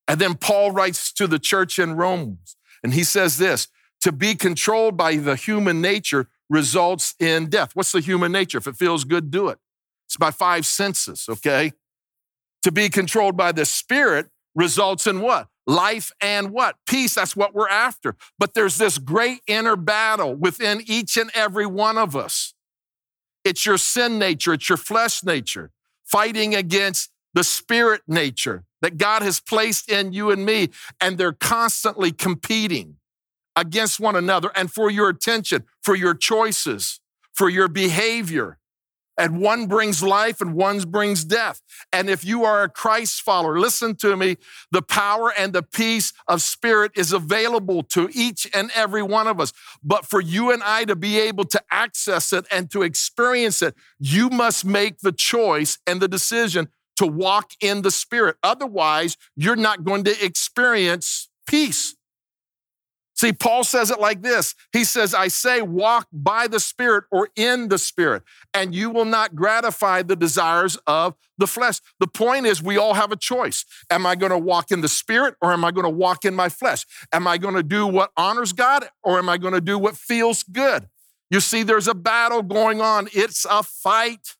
And 0.07 0.19
then 0.19 0.35
Paul 0.35 0.71
writes 0.71 1.11
to 1.13 1.25
the 1.25 1.39
church 1.39 1.79
in 1.79 1.95
Rome, 1.95 2.39
and 2.83 2.93
he 2.93 3.03
says 3.03 3.37
this 3.37 3.67
to 4.01 4.11
be 4.11 4.35
controlled 4.35 4.95
by 4.97 5.15
the 5.15 5.35
human 5.35 5.81
nature 5.81 6.27
results 6.49 7.15
in 7.19 7.49
death. 7.49 7.71
What's 7.75 7.91
the 7.91 8.01
human 8.01 8.31
nature? 8.31 8.59
If 8.59 8.67
it 8.67 8.75
feels 8.75 9.03
good, 9.03 9.31
do 9.31 9.47
it. 9.47 9.57
It's 10.07 10.17
by 10.17 10.31
five 10.31 10.65
senses, 10.65 11.25
okay? 11.27 11.73
To 12.63 12.71
be 12.71 12.89
controlled 12.89 13.35
by 13.35 13.51
the 13.51 13.65
spirit 13.65 14.27
results 14.53 15.07
in 15.07 15.21
what? 15.21 15.47
Life 15.67 16.11
and 16.21 16.51
what? 16.51 16.75
Peace. 16.87 17.15
That's 17.15 17.35
what 17.35 17.55
we're 17.55 17.69
after. 17.69 18.15
But 18.37 18.53
there's 18.53 18.77
this 18.77 18.97
great 18.97 19.41
inner 19.47 19.75
battle 19.75 20.35
within 20.35 20.81
each 20.85 21.17
and 21.17 21.31
every 21.33 21.65
one 21.65 21.97
of 21.97 22.15
us. 22.15 22.53
It's 23.45 23.65
your 23.65 23.77
sin 23.77 24.19
nature, 24.19 24.53
it's 24.53 24.67
your 24.67 24.77
flesh 24.77 25.23
nature, 25.23 25.71
fighting 26.03 26.55
against 26.55 27.11
the 27.33 27.43
spirit 27.43 28.01
nature 28.07 28.65
that 28.81 28.97
God 28.97 29.21
has 29.21 29.39
placed 29.39 29.89
in 29.89 30.13
you 30.13 30.31
and 30.31 30.45
me, 30.45 30.69
and 30.99 31.17
they're 31.17 31.33
constantly 31.33 32.11
competing 32.11 32.97
against 33.55 33.99
one 33.99 34.15
another 34.15 34.51
and 34.55 34.71
for 34.71 34.89
your 34.89 35.09
attention, 35.09 35.63
for 35.83 35.95
your 35.95 36.13
choices, 36.13 36.99
for 37.33 37.49
your 37.49 37.67
behavior. 37.67 38.57
And 39.17 39.39
one 39.39 39.67
brings 39.67 40.03
life 40.03 40.41
and 40.41 40.53
one 40.53 40.79
brings 40.79 41.23
death. 41.23 41.61
And 41.93 42.09
if 42.09 42.25
you 42.25 42.43
are 42.43 42.63
a 42.63 42.69
Christ 42.69 43.21
follower, 43.21 43.59
listen 43.59 43.95
to 43.97 44.15
me, 44.17 44.37
the 44.71 44.81
power 44.81 45.31
and 45.37 45.53
the 45.53 45.63
peace 45.63 46.11
of 46.27 46.41
spirit 46.41 46.91
is 46.95 47.13
available 47.13 47.83
to 47.83 48.09
each 48.13 48.47
and 48.53 48.71
every 48.75 49.03
one 49.03 49.27
of 49.27 49.39
us. 49.39 49.53
But 49.83 50.05
for 50.05 50.19
you 50.19 50.51
and 50.51 50.61
I 50.63 50.85
to 50.85 50.95
be 50.95 51.19
able 51.19 51.45
to 51.45 51.61
access 51.71 52.33
it 52.33 52.45
and 52.51 52.69
to 52.71 52.81
experience 52.83 53.61
it, 53.61 53.75
you 53.99 54.29
must 54.29 54.65
make 54.65 54.99
the 54.99 55.13
choice 55.13 55.77
and 55.87 56.01
the 56.01 56.07
decision 56.07 56.69
to 56.97 57.07
walk 57.07 57.51
in 57.59 57.81
the 57.81 57.91
spirit. 57.91 58.37
Otherwise, 58.43 59.17
you're 59.35 59.55
not 59.55 59.83
going 59.83 60.03
to 60.05 60.25
experience 60.25 61.29
peace. 61.47 61.95
See, 63.25 63.33
Paul 63.33 63.63
says 63.63 63.89
it 63.89 63.99
like 63.99 64.21
this 64.21 64.53
He 64.71 64.83
says, 64.83 65.15
I 65.15 65.29
say, 65.29 65.63
walk 65.63 66.07
by 66.13 66.45
the 66.45 66.59
Spirit 66.59 67.05
or 67.11 67.29
in 67.35 67.69
the 67.69 67.79
Spirit, 67.79 68.21
and 68.53 68.75
you 68.75 68.91
will 68.91 69.05
not 69.05 69.33
gratify 69.33 70.03
the 70.03 70.15
desires 70.15 70.77
of 70.85 71.15
the 71.39 71.47
flesh. 71.47 71.79
The 71.99 72.05
point 72.05 72.45
is, 72.45 72.61
we 72.61 72.77
all 72.77 72.93
have 72.93 73.11
a 73.11 73.15
choice. 73.15 73.65
Am 73.89 74.05
I 74.05 74.13
going 74.13 74.31
to 74.31 74.37
walk 74.37 74.69
in 74.69 74.81
the 74.81 74.87
Spirit 74.87 75.33
or 75.41 75.53
am 75.53 75.65
I 75.65 75.71
going 75.71 75.85
to 75.85 75.89
walk 75.89 76.23
in 76.23 76.35
my 76.35 76.49
flesh? 76.49 76.85
Am 77.11 77.25
I 77.25 77.39
going 77.39 77.55
to 77.55 77.63
do 77.63 77.87
what 77.87 78.11
honors 78.15 78.53
God 78.53 78.87
or 79.01 79.17
am 79.17 79.27
I 79.27 79.39
going 79.39 79.55
to 79.55 79.61
do 79.61 79.79
what 79.79 79.97
feels 79.97 80.43
good? 80.43 80.87
You 81.31 81.39
see, 81.39 81.63
there's 81.63 81.87
a 81.87 81.95
battle 81.95 82.43
going 82.43 82.79
on, 82.79 83.07
it's 83.11 83.45
a 83.49 83.63
fight. 83.63 84.35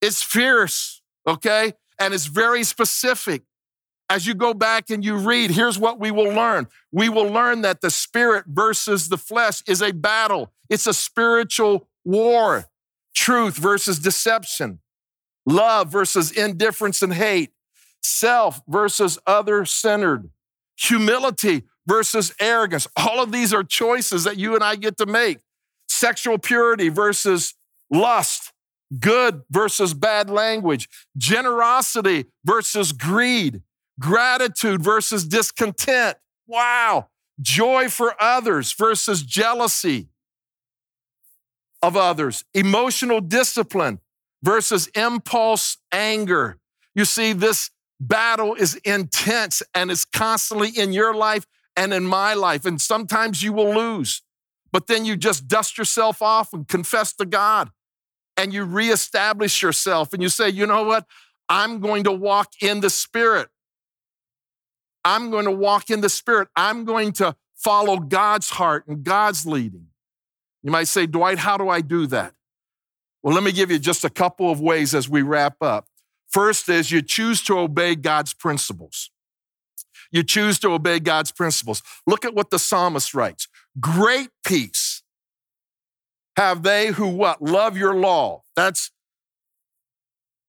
It's 0.00 0.22
fierce, 0.22 1.02
okay? 1.26 1.74
And 1.98 2.14
it's 2.14 2.26
very 2.26 2.64
specific 2.64 3.42
as 4.10 4.26
you 4.26 4.34
go 4.34 4.54
back 4.54 4.90
and 4.90 5.04
you 5.04 5.16
read, 5.16 5.50
here's 5.50 5.78
what 5.78 6.00
we 6.00 6.10
will 6.10 6.32
learn. 6.32 6.66
We 6.90 7.08
will 7.08 7.28
learn 7.28 7.62
that 7.62 7.80
the 7.80 7.90
spirit 7.90 8.46
versus 8.46 9.08
the 9.08 9.18
flesh 9.18 9.62
is 9.66 9.82
a 9.82 9.92
battle, 9.92 10.52
it's 10.68 10.86
a 10.86 10.94
spiritual 10.94 11.88
war. 12.04 12.66
Truth 13.14 13.56
versus 13.56 13.98
deception, 13.98 14.78
love 15.44 15.90
versus 15.90 16.30
indifference 16.30 17.02
and 17.02 17.12
hate, 17.12 17.50
self 18.00 18.62
versus 18.68 19.18
other 19.26 19.64
centered, 19.64 20.30
humility 20.76 21.64
versus 21.86 22.32
arrogance. 22.38 22.86
All 22.96 23.20
of 23.20 23.32
these 23.32 23.52
are 23.52 23.64
choices 23.64 24.24
that 24.24 24.36
you 24.36 24.54
and 24.54 24.62
I 24.62 24.76
get 24.76 24.96
to 24.98 25.06
make. 25.06 25.40
Sexual 25.88 26.38
purity 26.38 26.90
versus 26.90 27.54
lust, 27.90 28.52
good 29.00 29.42
versus 29.50 29.94
bad 29.94 30.30
language, 30.30 30.88
generosity 31.16 32.26
versus 32.44 32.92
greed, 32.92 33.62
Gratitude 33.98 34.82
versus 34.82 35.24
discontent. 35.24 36.16
Wow. 36.46 37.08
Joy 37.40 37.88
for 37.88 38.14
others 38.20 38.72
versus 38.72 39.22
jealousy 39.22 40.08
of 41.82 41.96
others. 41.96 42.44
Emotional 42.54 43.20
discipline 43.20 44.00
versus 44.42 44.88
impulse 44.88 45.78
anger. 45.92 46.58
You 46.94 47.04
see, 47.04 47.32
this 47.32 47.70
battle 48.00 48.54
is 48.54 48.76
intense 48.76 49.62
and 49.74 49.90
it's 49.90 50.04
constantly 50.04 50.70
in 50.70 50.92
your 50.92 51.14
life 51.14 51.46
and 51.76 51.92
in 51.92 52.04
my 52.04 52.34
life. 52.34 52.64
And 52.64 52.80
sometimes 52.80 53.42
you 53.42 53.52
will 53.52 53.74
lose, 53.74 54.22
but 54.72 54.86
then 54.86 55.04
you 55.04 55.16
just 55.16 55.48
dust 55.48 55.78
yourself 55.78 56.22
off 56.22 56.52
and 56.52 56.66
confess 56.66 57.12
to 57.14 57.24
God 57.24 57.70
and 58.36 58.52
you 58.52 58.64
reestablish 58.64 59.62
yourself 59.62 60.12
and 60.12 60.22
you 60.22 60.28
say, 60.28 60.48
you 60.48 60.66
know 60.66 60.84
what? 60.84 61.06
I'm 61.48 61.80
going 61.80 62.04
to 62.04 62.12
walk 62.12 62.52
in 62.60 62.80
the 62.80 62.90
Spirit. 62.90 63.48
I'm 65.04 65.30
going 65.30 65.44
to 65.44 65.50
walk 65.50 65.90
in 65.90 66.00
the 66.00 66.08
Spirit. 66.08 66.48
I'm 66.56 66.84
going 66.84 67.12
to 67.12 67.36
follow 67.54 67.98
God's 67.98 68.50
heart 68.50 68.86
and 68.86 69.02
God's 69.02 69.46
leading. 69.46 69.86
You 70.62 70.70
might 70.70 70.88
say, 70.88 71.06
Dwight, 71.06 71.38
how 71.38 71.56
do 71.56 71.68
I 71.68 71.80
do 71.80 72.06
that? 72.08 72.34
Well, 73.22 73.34
let 73.34 73.42
me 73.42 73.52
give 73.52 73.70
you 73.70 73.78
just 73.78 74.04
a 74.04 74.10
couple 74.10 74.50
of 74.50 74.60
ways 74.60 74.94
as 74.94 75.08
we 75.08 75.22
wrap 75.22 75.62
up. 75.62 75.86
First 76.28 76.68
is 76.68 76.90
you 76.90 77.02
choose 77.02 77.42
to 77.44 77.58
obey 77.58 77.94
God's 77.94 78.34
principles. 78.34 79.10
You 80.10 80.22
choose 80.22 80.58
to 80.60 80.70
obey 80.70 81.00
God's 81.00 81.32
principles. 81.32 81.82
Look 82.06 82.24
at 82.24 82.34
what 82.34 82.50
the 82.50 82.58
psalmist 82.58 83.14
writes. 83.14 83.48
Great 83.80 84.30
peace 84.44 85.02
have 86.38 86.62
they 86.62 86.92
who 86.92 87.08
what? 87.08 87.42
Love 87.42 87.76
your 87.76 87.94
law. 87.94 88.44
That's 88.54 88.92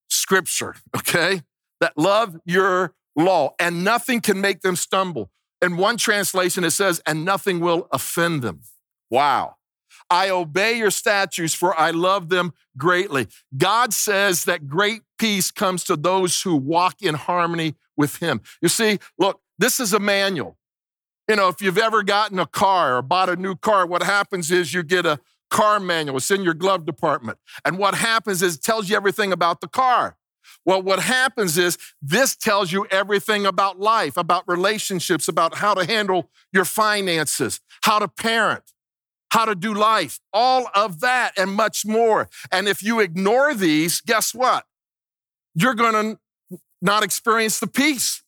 scripture, 0.07 0.75
okay? 0.95 1.41
That 1.81 1.97
love 1.97 2.38
your 2.45 2.93
law, 3.19 3.53
and 3.60 3.84
nothing 3.84 4.21
can 4.21 4.41
make 4.41 4.62
them 4.62 4.75
stumble. 4.75 5.29
In 5.62 5.77
one 5.77 5.97
translation, 5.97 6.63
it 6.63 6.71
says, 6.71 7.01
and 7.05 7.25
nothing 7.25 7.60
will 7.60 7.88
offend 7.91 8.41
them. 8.41 8.62
Wow. 9.10 9.55
I 10.10 10.29
obey 10.29 10.77
your 10.77 10.89
statutes, 10.89 11.53
for 11.53 11.79
I 11.79 11.91
love 11.91 12.29
them 12.29 12.53
greatly. 12.77 13.27
God 13.55 13.93
says 13.93 14.45
that 14.45 14.67
great 14.67 15.01
peace 15.19 15.51
comes 15.51 15.84
to 15.84 15.95
those 15.95 16.41
who 16.41 16.55
walk 16.55 17.01
in 17.01 17.15
harmony 17.15 17.75
with 17.95 18.15
Him. 18.17 18.41
You 18.62 18.69
see, 18.69 18.99
look, 19.19 19.41
this 19.60 19.79
is 19.79 19.93
a 19.93 19.99
manual. 19.99 20.58
You 21.27 21.36
know, 21.36 21.49
if 21.49 21.62
you've 21.62 21.77
ever 21.77 22.01
gotten 22.01 22.39
a 22.39 22.47
car 22.47 22.97
or 22.97 23.01
bought 23.03 23.29
a 23.29 23.36
new 23.36 23.55
car, 23.55 23.86
what 23.86 24.01
happens 24.01 24.49
is 24.49 24.73
you 24.73 24.82
get 24.82 25.05
a 25.05 25.19
car 25.51 25.79
manual. 25.79 26.17
It's 26.17 26.32
in 26.32 26.41
your 26.41 26.55
glove 26.55 26.86
department. 26.86 27.38
And 27.65 27.77
what 27.77 27.93
happens 27.93 28.41
is 28.41 28.55
it 28.55 28.63
tells 28.63 28.89
you 28.89 28.95
everything 28.95 29.32
about 29.32 29.62
the 29.62 29.67
car. 29.67 30.15
Well, 30.65 30.81
what 30.81 30.99
happens 30.99 31.57
is 31.57 31.77
this 32.01 32.35
tells 32.35 32.71
you 32.71 32.85
everything 32.91 33.45
about 33.45 33.79
life, 33.79 34.17
about 34.17 34.43
relationships, 34.47 35.27
about 35.27 35.55
how 35.55 35.73
to 35.73 35.85
handle 35.85 36.29
your 36.51 36.65
finances, 36.65 37.62
how 37.83 37.99
to 37.99 38.07
parent. 38.07 38.63
how 39.31 39.45
to 39.45 39.55
do 39.55 39.73
life, 39.73 40.19
all 40.33 40.69
of 40.73 40.99
that 41.01 41.38
and 41.38 41.51
much 41.51 41.85
more. 41.85 42.29
And 42.51 42.67
if 42.67 42.81
you 42.81 42.99
ignore 42.99 43.53
these, 43.53 44.01
guess 44.01 44.33
what? 44.33 44.65
You're 45.55 45.75
going 45.75 45.93
to 45.93 46.59
not 46.81 47.03
experience 47.03 47.59
the 47.59 47.67
peace. 47.67 48.23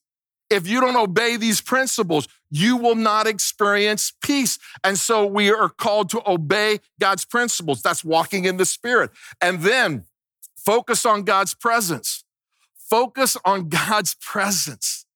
If 0.50 0.68
you 0.68 0.80
don't 0.80 0.96
obey 0.96 1.36
these 1.36 1.62
principles, 1.62 2.28
you 2.50 2.76
will 2.76 2.94
not 2.94 3.26
experience 3.26 4.12
peace. 4.22 4.58
And 4.84 4.98
so 4.98 5.24
we 5.24 5.50
are 5.50 5.70
called 5.70 6.10
to 6.10 6.22
obey 6.30 6.80
God's 7.00 7.24
principles. 7.24 7.80
That's 7.80 8.04
walking 8.04 8.44
in 8.44 8.58
the 8.58 8.66
Spirit. 8.66 9.10
And 9.40 9.62
then 9.62 10.04
focus 10.64 11.04
on 11.06 11.22
God's 11.22 11.54
presence. 11.54 12.24
Focus 12.76 13.36
on 13.44 13.68
God's 13.88 14.14
presence. 14.20 15.06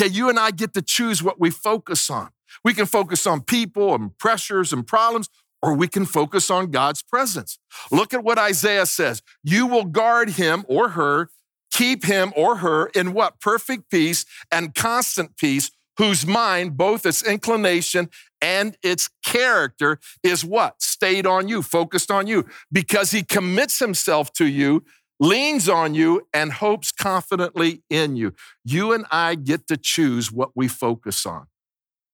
Okay, 0.00 0.10
you 0.10 0.28
and 0.28 0.38
I 0.38 0.50
get 0.52 0.74
to 0.74 0.82
choose 0.82 1.22
what 1.22 1.40
we 1.40 1.50
focus 1.50 2.08
on. 2.08 2.30
We 2.64 2.72
can 2.72 2.86
focus 2.86 3.26
on 3.26 3.42
people 3.42 3.94
and 3.94 4.16
pressures 4.16 4.72
and 4.72 4.86
problems, 4.86 5.28
or 5.60 5.74
we 5.74 5.88
can 5.88 6.04
focus 6.04 6.50
on 6.50 6.70
God's 6.70 7.02
presence. 7.02 7.58
Look 7.90 8.14
at 8.14 8.22
what 8.22 8.38
Isaiah 8.38 8.86
says. 8.86 9.22
You 9.42 9.66
will 9.66 9.84
guard 9.84 10.30
him 10.30 10.64
or 10.68 10.90
her, 10.90 11.30
keep 11.72 12.04
him 12.04 12.32
or 12.36 12.58
her 12.58 12.86
in 12.94 13.12
what? 13.12 13.40
Perfect 13.40 13.90
peace 13.90 14.24
and 14.52 14.74
constant 14.74 15.36
peace, 15.36 15.70
whose 15.96 16.24
mind, 16.24 16.76
both 16.76 17.04
its 17.04 17.26
inclination 17.26 18.08
and 18.40 18.76
its 18.82 19.08
character, 19.24 19.98
is 20.22 20.44
what? 20.44 20.82
Stayed 20.82 21.26
on 21.26 21.48
you, 21.48 21.62
focused 21.62 22.10
on 22.10 22.26
you, 22.26 22.46
because 22.70 23.10
he 23.10 23.22
commits 23.22 23.78
himself 23.78 24.32
to 24.34 24.46
you 24.46 24.84
leans 25.20 25.68
on 25.68 25.94
you 25.94 26.26
and 26.32 26.52
hopes 26.52 26.92
confidently 26.92 27.82
in 27.90 28.16
you. 28.16 28.34
You 28.64 28.92
and 28.92 29.04
I 29.10 29.34
get 29.34 29.66
to 29.68 29.76
choose 29.76 30.30
what 30.30 30.50
we 30.54 30.68
focus 30.68 31.26
on. 31.26 31.46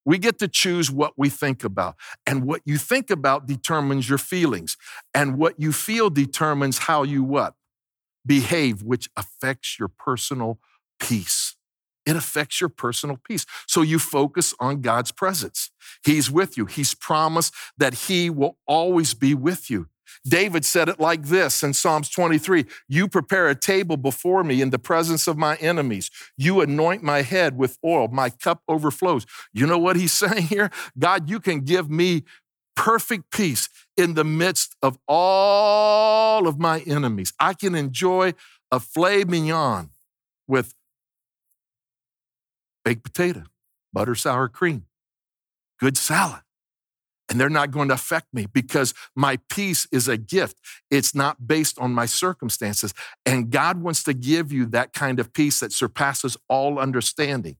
We 0.06 0.18
get 0.18 0.38
to 0.40 0.48
choose 0.48 0.90
what 0.90 1.14
we 1.16 1.30
think 1.30 1.64
about. 1.64 1.96
And 2.26 2.44
what 2.44 2.60
you 2.64 2.76
think 2.76 3.10
about 3.10 3.46
determines 3.46 4.08
your 4.08 4.18
feelings. 4.18 4.76
And 5.14 5.38
what 5.38 5.54
you 5.58 5.72
feel 5.72 6.10
determines 6.10 6.78
how 6.78 7.02
you 7.04 7.22
what? 7.22 7.54
Behave, 8.26 8.82
which 8.82 9.08
affects 9.16 9.78
your 9.78 9.88
personal 9.88 10.58
peace. 11.00 11.53
It 12.06 12.16
affects 12.16 12.60
your 12.60 12.68
personal 12.68 13.18
peace. 13.26 13.46
So 13.66 13.82
you 13.82 13.98
focus 13.98 14.54
on 14.60 14.80
God's 14.80 15.12
presence. 15.12 15.70
He's 16.04 16.30
with 16.30 16.56
you. 16.56 16.66
He's 16.66 16.94
promised 16.94 17.54
that 17.78 17.94
He 17.94 18.30
will 18.30 18.58
always 18.66 19.14
be 19.14 19.34
with 19.34 19.70
you. 19.70 19.88
David 20.26 20.64
said 20.64 20.88
it 20.88 21.00
like 21.00 21.24
this 21.24 21.62
in 21.62 21.74
Psalms 21.74 22.08
23 22.08 22.66
You 22.88 23.08
prepare 23.08 23.48
a 23.48 23.54
table 23.54 23.96
before 23.96 24.44
me 24.44 24.62
in 24.62 24.70
the 24.70 24.78
presence 24.78 25.26
of 25.26 25.36
my 25.36 25.56
enemies. 25.56 26.10
You 26.36 26.60
anoint 26.60 27.02
my 27.02 27.22
head 27.22 27.56
with 27.56 27.78
oil. 27.84 28.08
My 28.08 28.30
cup 28.30 28.62
overflows. 28.68 29.26
You 29.52 29.66
know 29.66 29.78
what 29.78 29.96
he's 29.96 30.12
saying 30.24 30.44
here? 30.44 30.70
God, 30.98 31.28
you 31.28 31.40
can 31.40 31.60
give 31.60 31.90
me 31.90 32.24
perfect 32.76 33.30
peace 33.30 33.68
in 33.96 34.14
the 34.14 34.24
midst 34.24 34.74
of 34.82 34.98
all 35.06 36.48
of 36.48 36.58
my 36.58 36.80
enemies. 36.80 37.32
I 37.38 37.54
can 37.54 37.74
enjoy 37.74 38.34
a 38.70 38.80
filet 38.80 39.24
mignon 39.24 39.90
with 40.48 40.74
baked 42.84 43.04
potato, 43.04 43.44
butter, 43.92 44.14
sour 44.14 44.48
cream, 44.48 44.86
good 45.80 45.96
salad 45.96 46.44
and 47.28 47.40
they're 47.40 47.48
not 47.48 47.70
going 47.70 47.88
to 47.88 47.94
affect 47.94 48.32
me 48.32 48.46
because 48.46 48.92
my 49.16 49.38
peace 49.48 49.86
is 49.90 50.08
a 50.08 50.16
gift. 50.16 50.56
It's 50.90 51.14
not 51.14 51.46
based 51.46 51.78
on 51.78 51.92
my 51.92 52.06
circumstances. 52.06 52.92
And 53.24 53.50
God 53.50 53.80
wants 53.80 54.02
to 54.04 54.14
give 54.14 54.52
you 54.52 54.66
that 54.66 54.92
kind 54.92 55.18
of 55.18 55.32
peace 55.32 55.60
that 55.60 55.72
surpasses 55.72 56.36
all 56.48 56.78
understanding. 56.78 57.56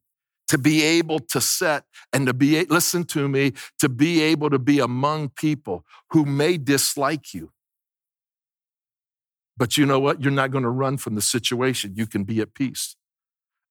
To 0.49 0.59
be 0.59 0.83
able 0.83 1.21
to 1.21 1.41
set 1.41 1.85
and 2.13 2.27
to 2.27 2.35
be, 2.35 2.63
listen 2.67 3.05
to 3.05 3.29
me, 3.29 3.55
to 3.79 3.89
be 3.89 4.21
able 4.21 4.51
to 4.51 4.59
be 4.59 4.79
among 4.79 5.31
people 5.31 5.87
who 6.11 6.27
may 6.27 6.59
dislike 6.59 7.33
you. 7.33 7.51
But 9.57 9.79
you 9.79 9.87
know 9.87 9.99
what? 9.99 10.21
You're 10.21 10.33
not 10.33 10.51
going 10.51 10.65
to 10.65 10.71
run 10.71 10.99
from 10.99 11.15
the 11.15 11.23
situation. 11.23 11.95
You 11.97 12.07
can 12.07 12.25
be 12.25 12.41
at 12.41 12.53
peace. 12.53 12.95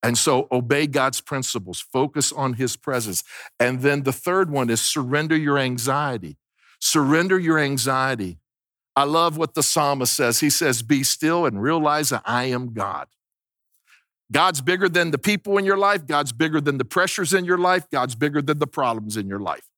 And 0.03 0.17
so 0.17 0.49
obey 0.51 0.85
God's 0.85 1.21
principles, 1.21 1.79
focus 1.79 2.33
on 2.33 2.53
his 2.53 2.75
presence. 2.75 3.23
And 3.57 3.81
then 3.81 4.03
the 4.03 4.11
third 4.11 4.51
one 4.51 4.69
is 4.69 4.81
surrender 4.81 5.35
your 5.35 5.57
anxiety. 5.57 6.37
Surrender 6.79 7.39
your 7.39 7.57
anxiety. 7.57 8.37
I 8.95 9.05
love 9.05 9.37
what 9.37 9.53
the 9.53 9.63
psalmist 9.63 10.13
says. 10.13 10.41
He 10.41 10.49
says, 10.49 10.81
Be 10.81 11.03
still 11.03 11.45
and 11.45 11.63
realize 11.63 12.09
that 12.09 12.21
I 12.25 12.45
am 12.45 12.73
God. 12.73 13.07
God's 14.31 14.61
bigger 14.61 14.89
than 14.89 15.11
the 15.11 15.17
people 15.17 15.57
in 15.57 15.63
your 15.63 15.77
life. 15.77 16.05
God's 16.05 16.33
bigger 16.33 16.59
than 16.59 16.77
the 16.77 16.85
pressures 16.85 17.33
in 17.33 17.45
your 17.45 17.57
life. 17.57 17.89
God's 17.89 18.15
bigger 18.15 18.41
than 18.41 18.59
the 18.59 18.67
problems 18.67 19.15
in 19.15 19.27
your 19.27 19.39
life. 19.39 19.69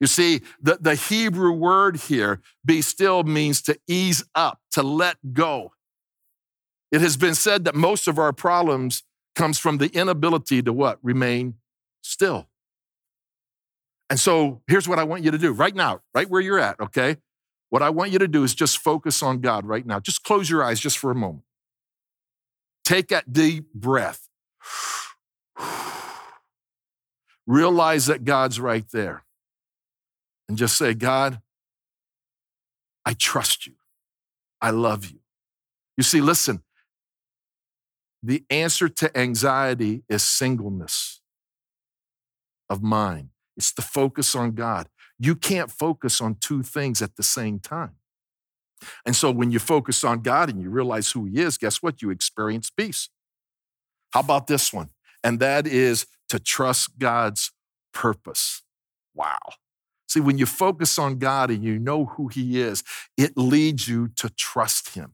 You 0.00 0.06
see, 0.06 0.40
the, 0.60 0.78
the 0.80 0.94
Hebrew 0.94 1.52
word 1.52 1.96
here, 1.96 2.40
be 2.64 2.80
still, 2.82 3.22
means 3.22 3.60
to 3.62 3.78
ease 3.86 4.24
up, 4.34 4.60
to 4.72 4.82
let 4.82 5.16
go. 5.32 5.72
It 6.90 7.00
has 7.00 7.16
been 7.16 7.34
said 7.34 7.64
that 7.64 7.74
most 7.74 8.08
of 8.08 8.18
our 8.18 8.32
problems 8.32 9.02
comes 9.34 9.58
from 9.58 9.78
the 9.78 9.88
inability 9.88 10.62
to 10.62 10.72
what? 10.72 10.98
Remain 11.02 11.54
still. 12.02 12.48
And 14.10 14.20
so 14.20 14.62
here's 14.66 14.88
what 14.88 14.98
I 14.98 15.04
want 15.04 15.24
you 15.24 15.30
to 15.30 15.38
do 15.38 15.52
right 15.52 15.74
now, 15.74 16.00
right 16.14 16.28
where 16.28 16.40
you're 16.40 16.58
at, 16.58 16.78
okay? 16.80 17.16
What 17.70 17.82
I 17.82 17.90
want 17.90 18.12
you 18.12 18.18
to 18.20 18.28
do 18.28 18.44
is 18.44 18.54
just 18.54 18.78
focus 18.78 19.22
on 19.22 19.40
God 19.40 19.66
right 19.66 19.84
now. 19.84 19.98
Just 19.98 20.22
close 20.22 20.48
your 20.48 20.62
eyes 20.62 20.78
just 20.78 20.98
for 20.98 21.10
a 21.10 21.14
moment. 21.14 21.44
Take 22.84 23.08
that 23.08 23.32
deep 23.32 23.72
breath. 23.74 24.28
Realize 27.46 28.06
that 28.06 28.24
God's 28.24 28.60
right 28.60 28.84
there. 28.92 29.24
And 30.48 30.58
just 30.58 30.76
say, 30.76 30.94
God, 30.94 31.40
I 33.04 33.14
trust 33.14 33.66
you. 33.66 33.74
I 34.60 34.70
love 34.70 35.06
you. 35.06 35.20
You 35.96 36.02
see, 36.02 36.20
listen, 36.20 36.62
the 38.24 38.42
answer 38.48 38.88
to 38.88 39.16
anxiety 39.16 40.02
is 40.08 40.22
singleness 40.22 41.20
of 42.70 42.82
mind. 42.82 43.28
It's 43.54 43.70
the 43.72 43.82
focus 43.82 44.34
on 44.34 44.52
God. 44.52 44.88
You 45.18 45.36
can't 45.36 45.70
focus 45.70 46.22
on 46.22 46.36
two 46.40 46.62
things 46.62 47.02
at 47.02 47.16
the 47.16 47.22
same 47.22 47.58
time. 47.58 47.96
And 49.04 49.14
so 49.14 49.30
when 49.30 49.50
you 49.50 49.58
focus 49.58 50.04
on 50.04 50.20
God 50.20 50.48
and 50.48 50.60
you 50.60 50.70
realize 50.70 51.12
who 51.12 51.26
He 51.26 51.40
is, 51.40 51.58
guess 51.58 51.82
what? 51.82 52.00
You 52.00 52.08
experience 52.08 52.70
peace. 52.70 53.10
How 54.12 54.20
about 54.20 54.46
this 54.46 54.72
one? 54.72 54.88
And 55.22 55.38
that 55.40 55.66
is 55.66 56.06
to 56.30 56.38
trust 56.38 56.98
God's 56.98 57.52
purpose. 57.92 58.62
Wow. 59.14 59.38
See, 60.08 60.20
when 60.20 60.38
you 60.38 60.46
focus 60.46 60.98
on 60.98 61.18
God 61.18 61.50
and 61.50 61.62
you 61.62 61.78
know 61.78 62.06
who 62.06 62.28
He 62.28 62.60
is, 62.60 62.82
it 63.18 63.36
leads 63.36 63.86
you 63.86 64.08
to 64.16 64.30
trust 64.30 64.94
Him. 64.94 65.12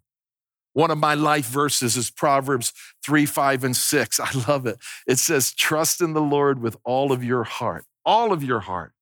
One 0.73 0.91
of 0.91 0.99
my 0.99 1.15
life 1.15 1.47
verses 1.47 1.97
is 1.97 2.11
Proverbs 2.11 2.73
3, 3.05 3.27
5, 3.27 3.65
and 3.65 3.77
6. 3.77 4.21
I 4.21 4.31
love 4.49 4.67
it. 4.67 4.79
It 5.07 5.19
says, 5.19 5.53
Trust 5.53 6.01
in 6.01 6.13
the 6.13 6.23
Lord 6.23 6.61
with 6.61 6.77
all 6.85 7.13
of 7.13 7.25
your 7.25 7.45
heart, 7.45 7.85
all 8.05 8.33
of 8.33 8.45
your 8.45 8.61
heart, 8.61 8.93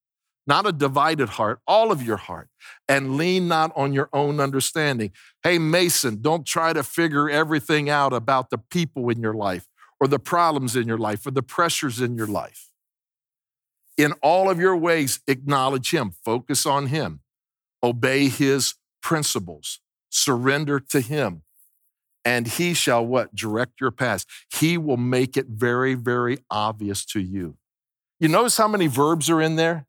not 0.47 0.65
a 0.65 0.71
divided 0.71 1.29
heart, 1.29 1.59
all 1.67 1.91
of 1.91 2.01
your 2.01 2.17
heart, 2.17 2.49
and 2.87 3.17
lean 3.17 3.47
not 3.47 3.71
on 3.75 3.93
your 3.93 4.09
own 4.13 4.39
understanding. 4.39 5.11
Hey, 5.43 5.59
Mason, 5.59 6.21
don't 6.21 6.45
try 6.45 6.73
to 6.73 6.83
figure 6.83 7.29
everything 7.29 7.89
out 7.89 8.13
about 8.13 8.49
the 8.49 8.57
people 8.57 9.09
in 9.09 9.21
your 9.21 9.35
life 9.35 9.67
or 9.99 10.07
the 10.07 10.19
problems 10.19 10.75
in 10.75 10.87
your 10.87 10.97
life 10.97 11.27
or 11.27 11.31
the 11.31 11.43
pressures 11.43 12.01
in 12.01 12.15
your 12.15 12.27
life. 12.27 12.69
In 13.95 14.13
all 14.23 14.49
of 14.49 14.59
your 14.59 14.77
ways, 14.77 15.19
acknowledge 15.27 15.91
Him, 15.91 16.13
focus 16.23 16.65
on 16.65 16.87
Him, 16.87 17.19
obey 17.83 18.29
His 18.29 18.75
principles, 19.01 19.81
surrender 20.09 20.79
to 20.79 21.01
Him 21.01 21.43
and 22.29 22.45
he 22.45 22.75
shall 22.75 23.03
what? 23.03 23.33
Direct 23.33 23.81
your 23.81 23.89
paths. 23.89 24.23
He 24.53 24.77
will 24.77 24.97
make 24.97 25.35
it 25.35 25.47
very, 25.47 25.95
very 25.95 26.37
obvious 26.51 27.03
to 27.05 27.19
you. 27.19 27.57
You 28.19 28.27
notice 28.27 28.55
how 28.55 28.67
many 28.67 28.85
verbs 28.85 29.31
are 29.31 29.41
in 29.41 29.55
there? 29.55 29.87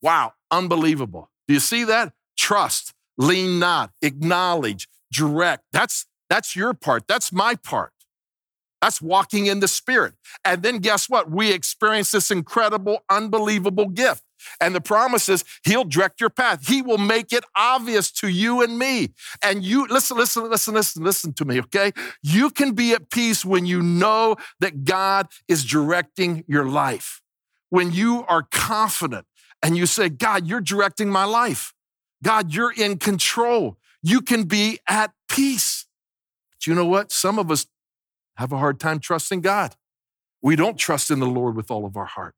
Wow, 0.00 0.34
unbelievable. 0.52 1.28
Do 1.48 1.54
you 1.54 1.58
see 1.58 1.82
that? 1.82 2.12
Trust, 2.38 2.92
lean 3.18 3.58
not, 3.58 3.90
acknowledge, 4.02 4.86
direct. 5.12 5.64
That's 5.72 6.06
that's 6.30 6.54
your 6.54 6.74
part. 6.74 7.08
That's 7.08 7.32
my 7.32 7.56
part. 7.56 7.92
That's 8.80 9.02
walking 9.02 9.46
in 9.46 9.58
the 9.58 9.66
spirit. 9.66 10.14
And 10.44 10.62
then 10.62 10.78
guess 10.78 11.10
what? 11.10 11.28
We 11.28 11.52
experience 11.52 12.12
this 12.12 12.30
incredible, 12.30 13.00
unbelievable 13.10 13.88
gift. 13.88 14.22
And 14.60 14.74
the 14.74 14.80
promise 14.80 15.28
is 15.28 15.44
he'll 15.64 15.84
direct 15.84 16.20
your 16.20 16.30
path. 16.30 16.66
He 16.66 16.82
will 16.82 16.98
make 16.98 17.32
it 17.32 17.44
obvious 17.54 18.10
to 18.12 18.28
you 18.28 18.62
and 18.62 18.78
me. 18.78 19.14
And 19.42 19.64
you, 19.64 19.86
listen, 19.86 20.16
listen, 20.16 20.48
listen, 20.48 20.74
listen, 20.74 21.02
listen 21.02 21.32
to 21.34 21.44
me, 21.44 21.60
okay? 21.60 21.92
You 22.22 22.50
can 22.50 22.72
be 22.72 22.92
at 22.92 23.10
peace 23.10 23.44
when 23.44 23.66
you 23.66 23.82
know 23.82 24.36
that 24.60 24.84
God 24.84 25.28
is 25.48 25.64
directing 25.64 26.44
your 26.46 26.64
life. 26.64 27.22
When 27.70 27.92
you 27.92 28.24
are 28.28 28.46
confident 28.50 29.26
and 29.62 29.76
you 29.76 29.86
say, 29.86 30.08
God, 30.08 30.46
you're 30.46 30.60
directing 30.60 31.10
my 31.10 31.24
life. 31.24 31.74
God, 32.22 32.52
you're 32.52 32.72
in 32.72 32.98
control. 32.98 33.78
You 34.02 34.20
can 34.20 34.44
be 34.44 34.78
at 34.88 35.12
peace. 35.28 35.86
But 36.52 36.66
you 36.66 36.74
know 36.74 36.86
what? 36.86 37.12
Some 37.12 37.38
of 37.38 37.50
us 37.50 37.66
have 38.36 38.52
a 38.52 38.58
hard 38.58 38.78
time 38.78 39.00
trusting 39.00 39.40
God. 39.40 39.74
We 40.42 40.56
don't 40.56 40.78
trust 40.78 41.10
in 41.10 41.18
the 41.18 41.26
Lord 41.26 41.56
with 41.56 41.70
all 41.70 41.84
of 41.84 41.96
our 41.96 42.04
heart. 42.04 42.34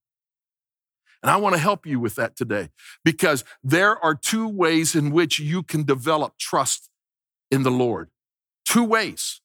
And 1.22 1.30
I 1.30 1.36
want 1.36 1.54
to 1.54 1.60
help 1.60 1.86
you 1.86 1.98
with 1.98 2.14
that 2.14 2.36
today 2.36 2.68
because 3.04 3.44
there 3.62 4.02
are 4.04 4.14
two 4.14 4.48
ways 4.48 4.94
in 4.94 5.10
which 5.10 5.40
you 5.40 5.62
can 5.62 5.82
develop 5.82 6.38
trust 6.38 6.90
in 7.50 7.62
the 7.62 7.70
Lord. 7.70 8.10
Two 8.64 8.84
ways. 8.84 9.40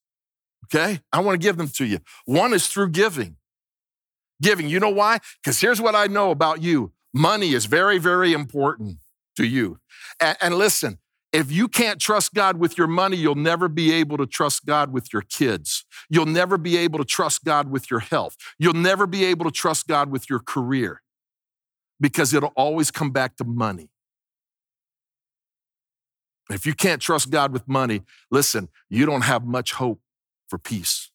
Okay? 0.66 1.02
I 1.12 1.20
want 1.20 1.40
to 1.40 1.46
give 1.46 1.58
them 1.58 1.70
to 1.70 1.86
you. 1.86 2.00
One 2.26 2.54
is 2.54 2.68
through 2.68 2.90
giving. 2.90 3.38
Giving. 4.42 4.68
You 4.68 4.80
know 4.80 4.90
why? 4.90 5.20
Because 5.42 5.60
here's 5.60 5.82
what 5.82 5.96
I 5.96 6.08
know 6.08 6.32
about 6.32 6.62
you 6.62 6.92
money 7.14 7.54
is 7.54 7.66
very, 7.66 7.98
very 7.98 8.34
important 8.34 8.98
to 9.38 9.46
you. 9.46 9.80
And, 10.20 10.38
and, 10.42 10.56
listen, 10.56 10.98
if 11.32 11.52
you 11.52 11.68
can't 11.68 12.00
trust 12.00 12.34
God 12.34 12.58
with 12.58 12.78
your 12.78 12.88
money, 12.88 13.18
you'll 13.18 13.36
never 13.36 13.68
be 13.68 13.92
able 13.94 14.18
to 14.18 14.26
trust 14.26 14.66
God 14.66 14.92
with 14.92 15.14
your 15.14 15.22
kids. 15.22 15.86
You'll 16.10 16.26
never 16.26 16.58
be 16.58 16.78
able 16.78 17.00
to 17.00 17.06
trust 17.06 17.44
God 17.44 17.70
with 17.70 17.90
your 17.90 18.00
health. 18.00 18.36
You'll 18.60 18.74
never 18.74 19.08
be 19.08 19.26
able 19.26 19.46
to 19.46 19.52
trust 19.52 19.88
God 19.88 20.12
with 20.12 20.30
your 20.30 20.40
career 20.40 21.02
because 22.04 22.34
it'll 22.34 22.52
always 22.58 22.92
come 22.92 23.12
back 23.12 23.38
to 23.38 23.46
money. 23.46 23.88
If 26.50 26.66
you 26.66 26.74
can't 26.74 27.02
trust 27.02 27.30
God 27.30 27.54
with 27.54 27.66
money, 27.66 28.02
listen, 28.30 28.68
you 28.90 29.06
don't 29.06 29.22
have 29.22 29.46
much 29.46 29.72
hope 29.72 30.02
for 30.50 30.60
peace. 30.60 31.12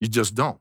You 0.00 0.06
just 0.06 0.36
don't. 0.36 0.60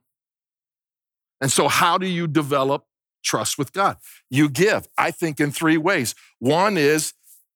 And 1.39 1.51
so, 1.51 1.67
how 1.67 1.99
do 1.99 2.07
you 2.07 2.25
develop 2.25 2.87
trust 3.23 3.59
with 3.59 3.73
God? 3.73 3.97
You 4.31 4.49
give, 4.49 4.87
I 4.97 5.11
think, 5.11 5.39
in 5.39 5.51
three 5.51 5.77
ways. 5.77 6.15
One 6.39 6.77
is 6.77 7.13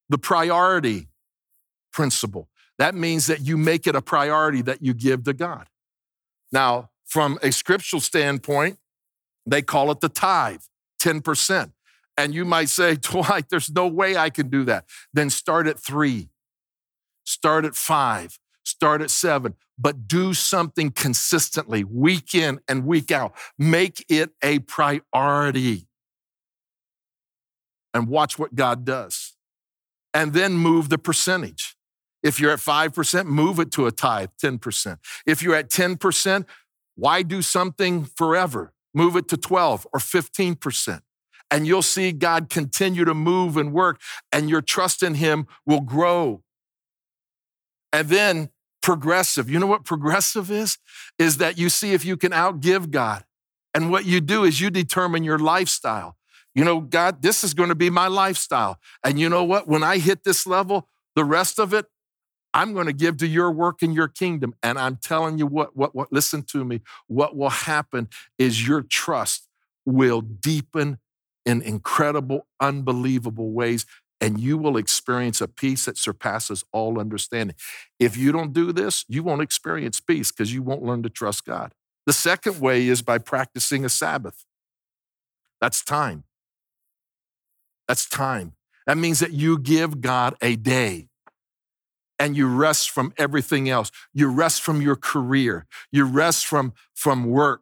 the 0.07 0.19
priority 0.19 1.07
principle. 1.91 2.47
That 2.77 2.93
means 2.93 3.25
that 3.25 3.41
you 3.41 3.57
make 3.57 3.87
it 3.87 3.95
a 3.95 4.03
priority 4.03 4.61
that 4.61 4.83
you 4.83 4.93
give 4.93 5.23
to 5.23 5.33
God. 5.33 5.67
Now, 6.51 6.91
from 7.05 7.39
a 7.41 7.51
scriptural 7.51 8.01
standpoint, 8.01 8.77
they 9.47 9.61
call 9.61 9.89
it 9.91 10.01
the 10.01 10.09
tithe, 10.09 10.61
10%. 11.01 11.71
And 12.17 12.35
you 12.35 12.45
might 12.45 12.69
say, 12.69 12.95
Dwight, 13.01 13.49
there's 13.49 13.71
no 13.71 13.87
way 13.87 14.17
I 14.17 14.29
can 14.29 14.49
do 14.49 14.63
that. 14.65 14.85
Then 15.13 15.29
start 15.29 15.67
at 15.67 15.79
three, 15.79 16.29
start 17.23 17.65
at 17.65 17.75
five, 17.75 18.37
start 18.63 19.01
at 19.01 19.09
seven, 19.09 19.55
but 19.79 20.07
do 20.07 20.33
something 20.33 20.91
consistently, 20.91 21.83
week 21.83 22.35
in 22.35 22.59
and 22.67 22.85
week 22.85 23.11
out. 23.11 23.33
Make 23.57 24.05
it 24.09 24.31
a 24.43 24.59
priority. 24.59 25.87
And 27.93 28.07
watch 28.07 28.37
what 28.37 28.55
God 28.55 28.85
does. 28.85 29.33
And 30.13 30.33
then 30.33 30.53
move 30.53 30.89
the 30.89 30.97
percentage. 30.97 31.75
If 32.23 32.39
you're 32.39 32.51
at 32.51 32.59
5%, 32.59 33.25
move 33.25 33.59
it 33.59 33.71
to 33.73 33.85
a 33.85 33.91
tithe, 33.91 34.29
10%. 34.43 34.97
If 35.25 35.41
you're 35.43 35.55
at 35.55 35.69
10%, 35.69 36.45
why 36.95 37.21
do 37.21 37.41
something 37.41 38.05
forever? 38.05 38.73
Move 38.93 39.15
it 39.15 39.27
to 39.29 39.37
12 39.37 39.87
or 39.93 39.99
15% 39.99 41.01
and 41.49 41.65
you'll 41.65 41.81
see 41.81 42.11
God 42.11 42.49
continue 42.49 43.05
to 43.05 43.13
move 43.13 43.57
and 43.57 43.71
work, 43.71 44.01
and 44.31 44.49
your 44.49 44.61
trust 44.61 45.01
in 45.01 45.15
Him 45.15 45.47
will 45.65 45.81
grow. 45.81 46.43
And 47.93 48.09
then 48.09 48.49
progressive. 48.81 49.49
You 49.49 49.59
know 49.59 49.67
what 49.67 49.85
progressive 49.85 50.51
is? 50.51 50.77
Is 51.17 51.37
that 51.37 51.57
you 51.57 51.69
see 51.69 51.93
if 51.93 52.05
you 52.05 52.17
can 52.17 52.31
outgive 52.31 52.91
God. 52.91 53.23
And 53.73 53.91
what 53.91 54.05
you 54.05 54.21
do 54.21 54.43
is 54.43 54.61
you 54.61 54.69
determine 54.69 55.23
your 55.23 55.39
lifestyle. 55.39 56.15
You 56.55 56.63
know, 56.63 56.79
God, 56.79 57.21
this 57.21 57.43
is 57.43 57.53
going 57.53 57.69
to 57.69 57.75
be 57.75 57.89
my 57.89 58.07
lifestyle. 58.07 58.79
And 59.03 59.19
you 59.19 59.29
know 59.29 59.43
what? 59.43 59.67
When 59.67 59.83
I 59.83 59.99
hit 59.99 60.23
this 60.23 60.47
level, 60.47 60.87
the 61.15 61.25
rest 61.25 61.59
of 61.59 61.73
it, 61.73 61.85
I'm 62.57 62.73
going 62.73 62.87
to 62.87 62.93
give 62.93 63.17
to 63.17 63.27
your 63.27 63.51
work 63.51 63.83
in 63.83 63.93
your 63.93 64.07
kingdom. 64.07 64.55
And 64.63 64.79
I'm 64.79 64.95
telling 64.95 65.37
you 65.37 65.45
what, 65.45 65.77
what, 65.77 65.93
what, 65.93 66.11
listen 66.11 66.41
to 66.45 66.65
me. 66.65 66.81
What 67.05 67.37
will 67.37 67.51
happen 67.51 68.09
is 68.39 68.67
your 68.67 68.81
trust 68.81 69.47
will 69.85 70.21
deepen 70.21 70.97
in 71.45 71.61
incredible, 71.61 72.47
unbelievable 72.59 73.51
ways, 73.51 73.85
and 74.19 74.39
you 74.39 74.57
will 74.57 74.75
experience 74.75 75.39
a 75.39 75.47
peace 75.47 75.85
that 75.85 75.99
surpasses 75.99 76.65
all 76.71 76.99
understanding. 76.99 77.55
If 77.99 78.17
you 78.17 78.31
don't 78.31 78.53
do 78.53 78.71
this, 78.71 79.05
you 79.07 79.21
won't 79.21 79.43
experience 79.43 79.99
peace 79.99 80.31
because 80.31 80.51
you 80.51 80.63
won't 80.63 80.81
learn 80.81 81.03
to 81.03 81.11
trust 81.11 81.45
God. 81.45 81.73
The 82.07 82.13
second 82.13 82.59
way 82.59 82.87
is 82.87 83.03
by 83.03 83.19
practicing 83.19 83.85
a 83.85 83.89
Sabbath. 83.89 84.45
That's 85.61 85.83
time. 85.83 86.23
That's 87.87 88.09
time. 88.09 88.53
That 88.87 88.97
means 88.97 89.19
that 89.19 89.31
you 89.31 89.59
give 89.59 90.01
God 90.01 90.33
a 90.41 90.55
day 90.55 91.09
and 92.19 92.35
you 92.35 92.47
rest 92.47 92.89
from 92.89 93.13
everything 93.17 93.69
else. 93.69 93.91
You 94.13 94.27
rest 94.27 94.61
from 94.61 94.81
your 94.81 94.95
career. 94.95 95.65
You 95.91 96.05
rest 96.05 96.45
from, 96.45 96.73
from 96.93 97.25
work 97.25 97.61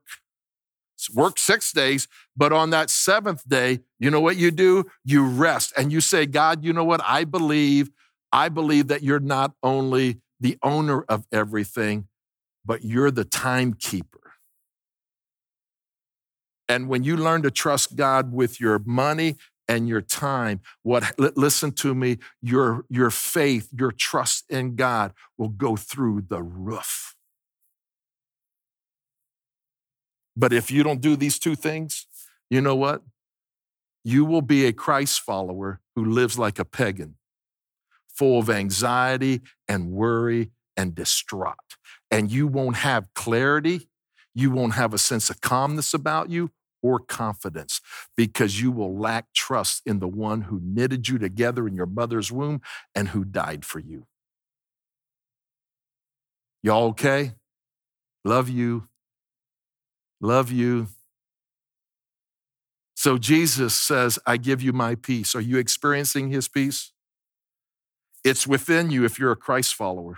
work 1.14 1.38
six 1.38 1.72
days, 1.72 2.08
but 2.36 2.54
on 2.54 2.70
that 2.72 2.90
seventh 2.90 3.48
day, 3.48 3.80
you 4.00 4.10
know 4.10 4.22
what 4.22 4.38
you 4.38 4.52
do? 4.52 4.86
You 5.04 5.26
rest 5.26 5.74
and 5.78 5.92
you 5.92 6.02
say, 6.02 6.26
God, 6.26 6.64
you 6.64 6.74
know 6.74 6.84
what? 6.84 7.02
I 7.04 7.26
believe, 7.26 7.90
I 8.32 8.50
believe 8.50 8.88
that 8.88 9.04
you're 9.04 9.20
not 9.20 9.54
only 9.62 10.22
the 10.40 10.58
owner 10.64 11.04
of 11.04 11.26
everything, 11.32 12.08
but 12.64 12.84
you're 12.84 13.12
the 13.12 13.26
timekeeper. 13.26 14.34
And 16.68 16.88
when 16.88 17.04
you 17.04 17.16
learn 17.16 17.44
to 17.44 17.52
trust 17.52 17.96
God 17.96 18.34
with 18.34 18.60
your 18.60 18.80
money 18.86 19.36
and 19.68 19.88
your 19.88 20.02
time, 20.02 20.62
what 20.84 21.18
listen 21.38 21.72
to 21.72 21.96
me, 21.96 22.18
your, 22.42 22.86
your 22.90 23.10
faith, 23.10 23.70
your 23.78 23.92
trust 23.92 24.46
in 24.50 24.76
God 24.76 25.14
will 25.38 25.50
go 25.50 25.76
through 25.76 26.26
the 26.28 26.42
roof. 26.42 27.16
But 30.36 30.54
if 30.54 30.70
you 30.70 30.84
don't 30.84 31.02
do 31.02 31.16
these 31.16 31.40
two 31.40 31.56
things, 31.56 32.08
you 32.50 32.62
know 32.62 32.76
what? 32.76 33.02
You 34.04 34.26
will 34.26 34.42
be 34.42 34.66
a 34.66 34.74
Christ 34.74 35.22
follower 35.22 35.80
who 35.96 36.06
lives 36.06 36.38
like 36.38 36.60
a 36.60 36.66
pagan, 36.66 37.16
full 38.08 38.40
of 38.40 38.50
anxiety 38.50 39.42
and 39.68 39.92
worry 39.92 40.52
and 40.78 40.94
distraught. 40.94 41.56
And 42.12 42.32
you 42.32 42.48
won't 42.48 42.78
have 42.78 43.08
clarity. 43.16 43.88
You 44.36 44.52
won't 44.52 44.74
have 44.74 44.94
a 44.94 44.98
sense 44.98 45.30
of 45.30 45.42
calmness 45.42 45.94
about 45.94 46.30
you 46.30 46.52
or 46.82 47.00
confidence 47.00 47.82
because 48.16 48.62
you 48.62 48.72
will 48.72 48.98
lack 48.98 49.34
trust 49.34 49.82
in 49.86 50.00
the 50.00 50.08
one 50.08 50.42
who 50.42 50.60
knitted 50.64 51.08
you 51.08 51.18
together 51.18 51.68
in 51.68 51.76
your 51.76 51.86
mother's 51.86 52.32
womb 52.32 52.62
and 52.94 53.10
who 53.10 53.24
died 53.24 53.66
for 53.66 53.80
you. 53.80 54.06
Y'all 56.62 56.86
okay? 56.88 57.34
Love 58.24 58.50
you. 58.50 58.88
Love 60.20 60.52
you. 60.52 60.88
So 62.96 63.18
Jesus 63.18 63.76
says, 63.76 64.18
I 64.26 64.38
give 64.38 64.62
you 64.62 64.74
my 64.74 64.96
peace. 64.96 65.36
Are 65.36 65.42
you 65.42 65.58
experiencing 65.58 66.30
his 66.30 66.48
peace? 66.48 66.92
It's 68.24 68.48
within 68.48 68.90
you 68.90 69.06
if 69.06 69.20
you're 69.20 69.32
a 69.32 69.36
Christ 69.36 69.76
follower. 69.76 70.18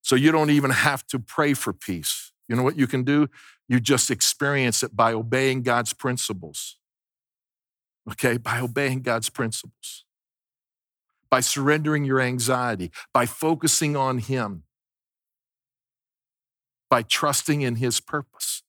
So 0.00 0.16
you 0.16 0.32
don't 0.32 0.50
even 0.50 0.70
have 0.70 1.06
to 1.08 1.18
pray 1.18 1.52
for 1.52 1.74
peace. 1.74 2.32
You 2.48 2.56
know 2.56 2.62
what 2.62 2.78
you 2.78 2.86
can 2.86 3.04
do? 3.04 3.28
You 3.70 3.78
just 3.78 4.10
experience 4.10 4.82
it 4.82 4.96
by 4.96 5.12
obeying 5.12 5.62
God's 5.62 5.92
principles. 5.92 6.76
Okay, 8.10 8.36
by 8.36 8.58
obeying 8.58 9.02
God's 9.02 9.30
principles, 9.30 10.04
by 11.30 11.38
surrendering 11.38 12.04
your 12.04 12.20
anxiety, 12.20 12.90
by 13.14 13.26
focusing 13.26 13.94
on 13.94 14.18
Him, 14.18 14.64
by 16.88 17.02
trusting 17.02 17.60
in 17.60 17.76
His 17.76 18.00
purpose. 18.00 18.64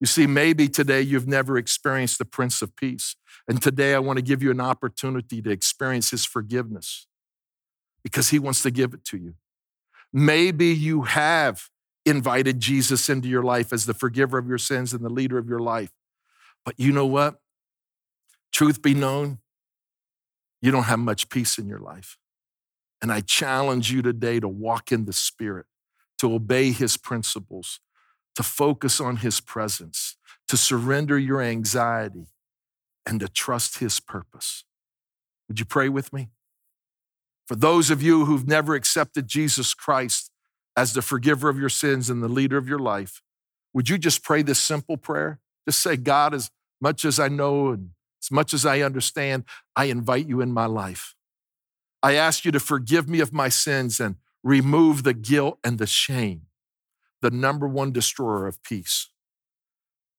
You 0.00 0.08
see, 0.08 0.26
maybe 0.26 0.66
today 0.66 1.02
you've 1.02 1.28
never 1.28 1.56
experienced 1.56 2.18
the 2.18 2.24
Prince 2.24 2.60
of 2.60 2.74
Peace. 2.74 3.14
And 3.46 3.62
today 3.62 3.94
I 3.94 4.00
want 4.00 4.16
to 4.16 4.22
give 4.22 4.42
you 4.42 4.50
an 4.50 4.60
opportunity 4.60 5.40
to 5.40 5.50
experience 5.50 6.10
His 6.10 6.24
forgiveness 6.24 7.06
because 8.02 8.30
He 8.30 8.40
wants 8.40 8.62
to 8.64 8.72
give 8.72 8.94
it 8.94 9.04
to 9.04 9.16
you. 9.16 9.34
Maybe 10.12 10.66
you 10.66 11.02
have 11.02 11.68
invited 12.04 12.60
Jesus 12.60 13.08
into 13.08 13.28
your 13.28 13.42
life 13.42 13.72
as 13.72 13.86
the 13.86 13.94
forgiver 13.94 14.38
of 14.38 14.46
your 14.46 14.58
sins 14.58 14.92
and 14.92 15.04
the 15.04 15.10
leader 15.10 15.38
of 15.38 15.48
your 15.48 15.58
life. 15.58 15.90
But 16.64 16.74
you 16.78 16.92
know 16.92 17.06
what? 17.06 17.36
Truth 18.52 18.82
be 18.82 18.94
known, 18.94 19.38
you 20.62 20.70
don't 20.70 20.84
have 20.84 20.98
much 20.98 21.28
peace 21.28 21.58
in 21.58 21.66
your 21.66 21.80
life. 21.80 22.16
And 23.02 23.12
I 23.12 23.20
challenge 23.20 23.90
you 23.92 24.00
today 24.00 24.40
to 24.40 24.48
walk 24.48 24.92
in 24.92 25.04
the 25.04 25.12
Spirit, 25.12 25.66
to 26.18 26.32
obey 26.32 26.72
His 26.72 26.96
principles, 26.96 27.80
to 28.34 28.42
focus 28.42 29.00
on 29.00 29.16
His 29.16 29.40
presence, 29.40 30.16
to 30.48 30.56
surrender 30.56 31.18
your 31.18 31.42
anxiety, 31.42 32.28
and 33.04 33.20
to 33.20 33.28
trust 33.28 33.78
His 33.78 34.00
purpose. 34.00 34.64
Would 35.48 35.58
you 35.58 35.66
pray 35.66 35.88
with 35.88 36.12
me? 36.12 36.30
For 37.46 37.56
those 37.56 37.90
of 37.90 38.02
you 38.02 38.24
who've 38.24 38.48
never 38.48 38.74
accepted 38.74 39.28
Jesus 39.28 39.74
Christ 39.74 40.30
as 40.76 40.92
the 40.92 41.02
forgiver 41.02 41.48
of 41.48 41.58
your 41.58 41.68
sins 41.68 42.10
and 42.10 42.22
the 42.22 42.28
leader 42.28 42.56
of 42.56 42.68
your 42.68 42.78
life, 42.78 43.22
would 43.72 43.88
you 43.88 43.98
just 43.98 44.22
pray 44.22 44.42
this 44.42 44.58
simple 44.58 44.96
prayer? 44.96 45.40
Just 45.68 45.80
say, 45.80 45.96
God, 45.96 46.34
as 46.34 46.50
much 46.80 47.04
as 47.04 47.18
I 47.18 47.28
know 47.28 47.68
and 47.70 47.90
as 48.22 48.30
much 48.30 48.54
as 48.54 48.66
I 48.66 48.80
understand, 48.80 49.44
I 49.76 49.86
invite 49.86 50.26
you 50.28 50.40
in 50.40 50.52
my 50.52 50.66
life. 50.66 51.14
I 52.02 52.14
ask 52.14 52.44
you 52.44 52.52
to 52.52 52.60
forgive 52.60 53.08
me 53.08 53.20
of 53.20 53.32
my 53.32 53.48
sins 53.48 54.00
and 54.00 54.16
remove 54.42 55.02
the 55.04 55.14
guilt 55.14 55.58
and 55.64 55.78
the 55.78 55.86
shame 55.86 56.42
the 57.22 57.30
number 57.30 57.66
one 57.66 57.92
destroyer 57.92 58.46
of 58.46 58.62
peace. 58.62 59.08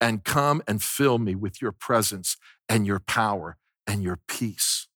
and 0.01 0.23
come 0.23 0.61
and 0.67 0.83
fill 0.83 1.17
me 1.17 1.35
with 1.35 1.61
your 1.61 1.71
presence 1.71 2.37
and 2.69 2.85
your 2.85 2.99
power 2.99 3.57
and 3.87 4.03
your 4.03 4.19
peace 4.27 4.87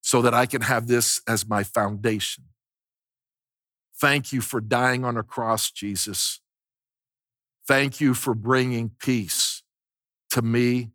so 0.00 0.22
that 0.22 0.34
I 0.34 0.46
can 0.46 0.62
have 0.62 0.86
this 0.88 1.20
as 1.28 1.46
my 1.48 1.62
foundation. 1.62 2.44
Thank 4.00 4.32
you 4.32 4.40
for 4.40 4.60
dying 4.60 5.04
on 5.04 5.18
a 5.18 5.22
cross, 5.22 5.70
Jesus. 5.70 6.40
Thank 7.68 8.00
you 8.00 8.14
for 8.14 8.34
bringing 8.34 8.92
peace 8.98 9.62
to 10.30 10.40
me 10.40 10.90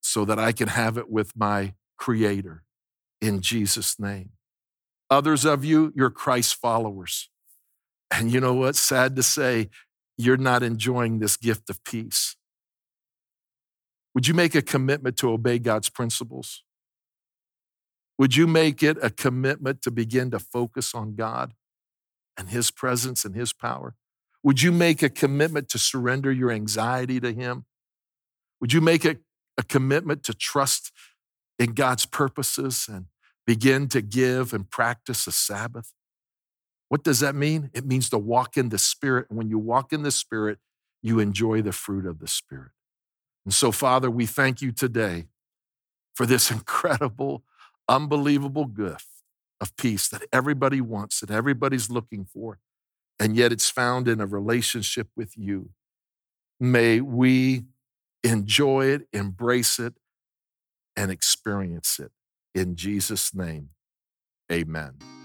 so 0.00 0.24
that 0.24 0.40
I 0.40 0.50
can 0.50 0.68
have 0.68 0.98
it 0.98 1.08
with 1.08 1.36
my 1.36 1.74
Creator 1.96 2.64
in 3.20 3.42
Jesus' 3.42 4.00
name. 4.00 4.30
Others 5.08 5.44
of 5.44 5.64
you, 5.64 5.92
you're 5.94 6.10
Christ 6.10 6.56
followers. 6.56 7.28
And 8.10 8.32
you 8.32 8.40
know 8.40 8.54
what? 8.54 8.74
Sad 8.74 9.14
to 9.16 9.22
say, 9.22 9.70
you're 10.16 10.36
not 10.36 10.62
enjoying 10.62 11.18
this 11.18 11.36
gift 11.36 11.70
of 11.70 11.82
peace. 11.84 12.36
Would 14.14 14.26
you 14.26 14.34
make 14.34 14.56
a 14.56 14.62
commitment 14.62 15.16
to 15.18 15.30
obey 15.30 15.60
God's 15.60 15.88
principles? 15.88 16.64
Would 18.20 18.36
you 18.36 18.46
make 18.46 18.82
it 18.82 18.98
a 19.00 19.08
commitment 19.08 19.80
to 19.80 19.90
begin 19.90 20.30
to 20.32 20.38
focus 20.38 20.94
on 20.94 21.14
God 21.14 21.54
and 22.36 22.50
His 22.50 22.70
presence 22.70 23.24
and 23.24 23.34
His 23.34 23.54
power? 23.54 23.94
Would 24.42 24.60
you 24.60 24.72
make 24.72 25.02
a 25.02 25.08
commitment 25.08 25.70
to 25.70 25.78
surrender 25.78 26.30
your 26.30 26.50
anxiety 26.50 27.18
to 27.18 27.32
Him? 27.32 27.64
Would 28.60 28.74
you 28.74 28.82
make 28.82 29.06
a, 29.06 29.16
a 29.56 29.62
commitment 29.62 30.22
to 30.24 30.34
trust 30.34 30.92
in 31.58 31.72
God's 31.72 32.04
purposes 32.04 32.90
and 32.92 33.06
begin 33.46 33.88
to 33.88 34.02
give 34.02 34.52
and 34.52 34.70
practice 34.70 35.26
a 35.26 35.32
Sabbath? 35.32 35.94
What 36.90 37.02
does 37.02 37.20
that 37.20 37.34
mean? 37.34 37.70
It 37.72 37.86
means 37.86 38.10
to 38.10 38.18
walk 38.18 38.58
in 38.58 38.68
the 38.68 38.76
Spirit. 38.76 39.28
And 39.30 39.38
when 39.38 39.48
you 39.48 39.58
walk 39.58 39.94
in 39.94 40.02
the 40.02 40.10
Spirit, 40.10 40.58
you 41.02 41.20
enjoy 41.20 41.62
the 41.62 41.72
fruit 41.72 42.04
of 42.04 42.18
the 42.18 42.28
Spirit. 42.28 42.72
And 43.46 43.54
so, 43.54 43.72
Father, 43.72 44.10
we 44.10 44.26
thank 44.26 44.60
you 44.60 44.72
today 44.72 45.28
for 46.14 46.26
this 46.26 46.50
incredible, 46.50 47.44
unbelievable 47.90 48.66
gift 48.66 49.06
of 49.60 49.76
peace 49.76 50.08
that 50.08 50.22
everybody 50.32 50.80
wants, 50.80 51.20
that 51.20 51.30
everybody's 51.30 51.90
looking 51.90 52.24
for, 52.24 52.58
and 53.18 53.36
yet 53.36 53.52
it's 53.52 53.68
found 53.68 54.08
in 54.08 54.20
a 54.20 54.26
relationship 54.26 55.08
with 55.16 55.36
you. 55.36 55.70
May 56.58 57.00
we 57.00 57.64
enjoy 58.24 58.86
it, 58.86 59.08
embrace 59.12 59.78
it, 59.78 59.94
and 60.96 61.10
experience 61.10 61.98
it. 61.98 62.12
In 62.54 62.76
Jesus' 62.76 63.34
name, 63.34 63.70
amen. 64.50 65.19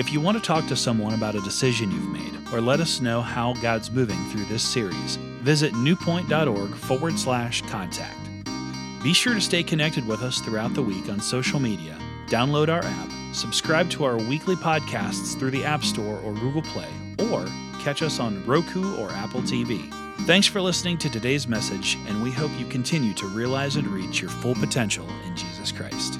If 0.00 0.10
you 0.10 0.18
want 0.18 0.38
to 0.38 0.42
talk 0.42 0.66
to 0.68 0.76
someone 0.76 1.12
about 1.12 1.34
a 1.34 1.42
decision 1.42 1.90
you've 1.90 2.08
made, 2.08 2.54
or 2.54 2.62
let 2.62 2.80
us 2.80 3.02
know 3.02 3.20
how 3.20 3.52
God's 3.60 3.90
moving 3.90 4.16
through 4.30 4.46
this 4.46 4.62
series, 4.62 5.16
visit 5.42 5.74
newpoint.org 5.74 6.74
forward 6.74 7.18
slash 7.18 7.60
contact. 7.68 8.16
Be 9.02 9.12
sure 9.12 9.34
to 9.34 9.42
stay 9.42 9.62
connected 9.62 10.08
with 10.08 10.22
us 10.22 10.40
throughout 10.40 10.72
the 10.72 10.82
week 10.82 11.10
on 11.10 11.20
social 11.20 11.60
media, 11.60 11.98
download 12.28 12.70
our 12.70 12.82
app, 12.82 13.10
subscribe 13.34 13.90
to 13.90 14.04
our 14.04 14.16
weekly 14.16 14.56
podcasts 14.56 15.38
through 15.38 15.50
the 15.50 15.66
App 15.66 15.84
Store 15.84 16.18
or 16.20 16.32
Google 16.32 16.62
Play, 16.62 16.88
or 17.30 17.44
catch 17.80 18.00
us 18.00 18.18
on 18.20 18.42
Roku 18.46 18.96
or 18.96 19.10
Apple 19.10 19.42
TV. 19.42 19.92
Thanks 20.20 20.46
for 20.46 20.62
listening 20.62 20.96
to 20.96 21.10
today's 21.10 21.46
message, 21.46 21.98
and 22.06 22.22
we 22.22 22.30
hope 22.30 22.58
you 22.58 22.64
continue 22.64 23.12
to 23.12 23.26
realize 23.26 23.76
and 23.76 23.86
reach 23.86 24.22
your 24.22 24.30
full 24.30 24.54
potential 24.54 25.06
in 25.26 25.36
Jesus 25.36 25.70
Christ. 25.70 26.18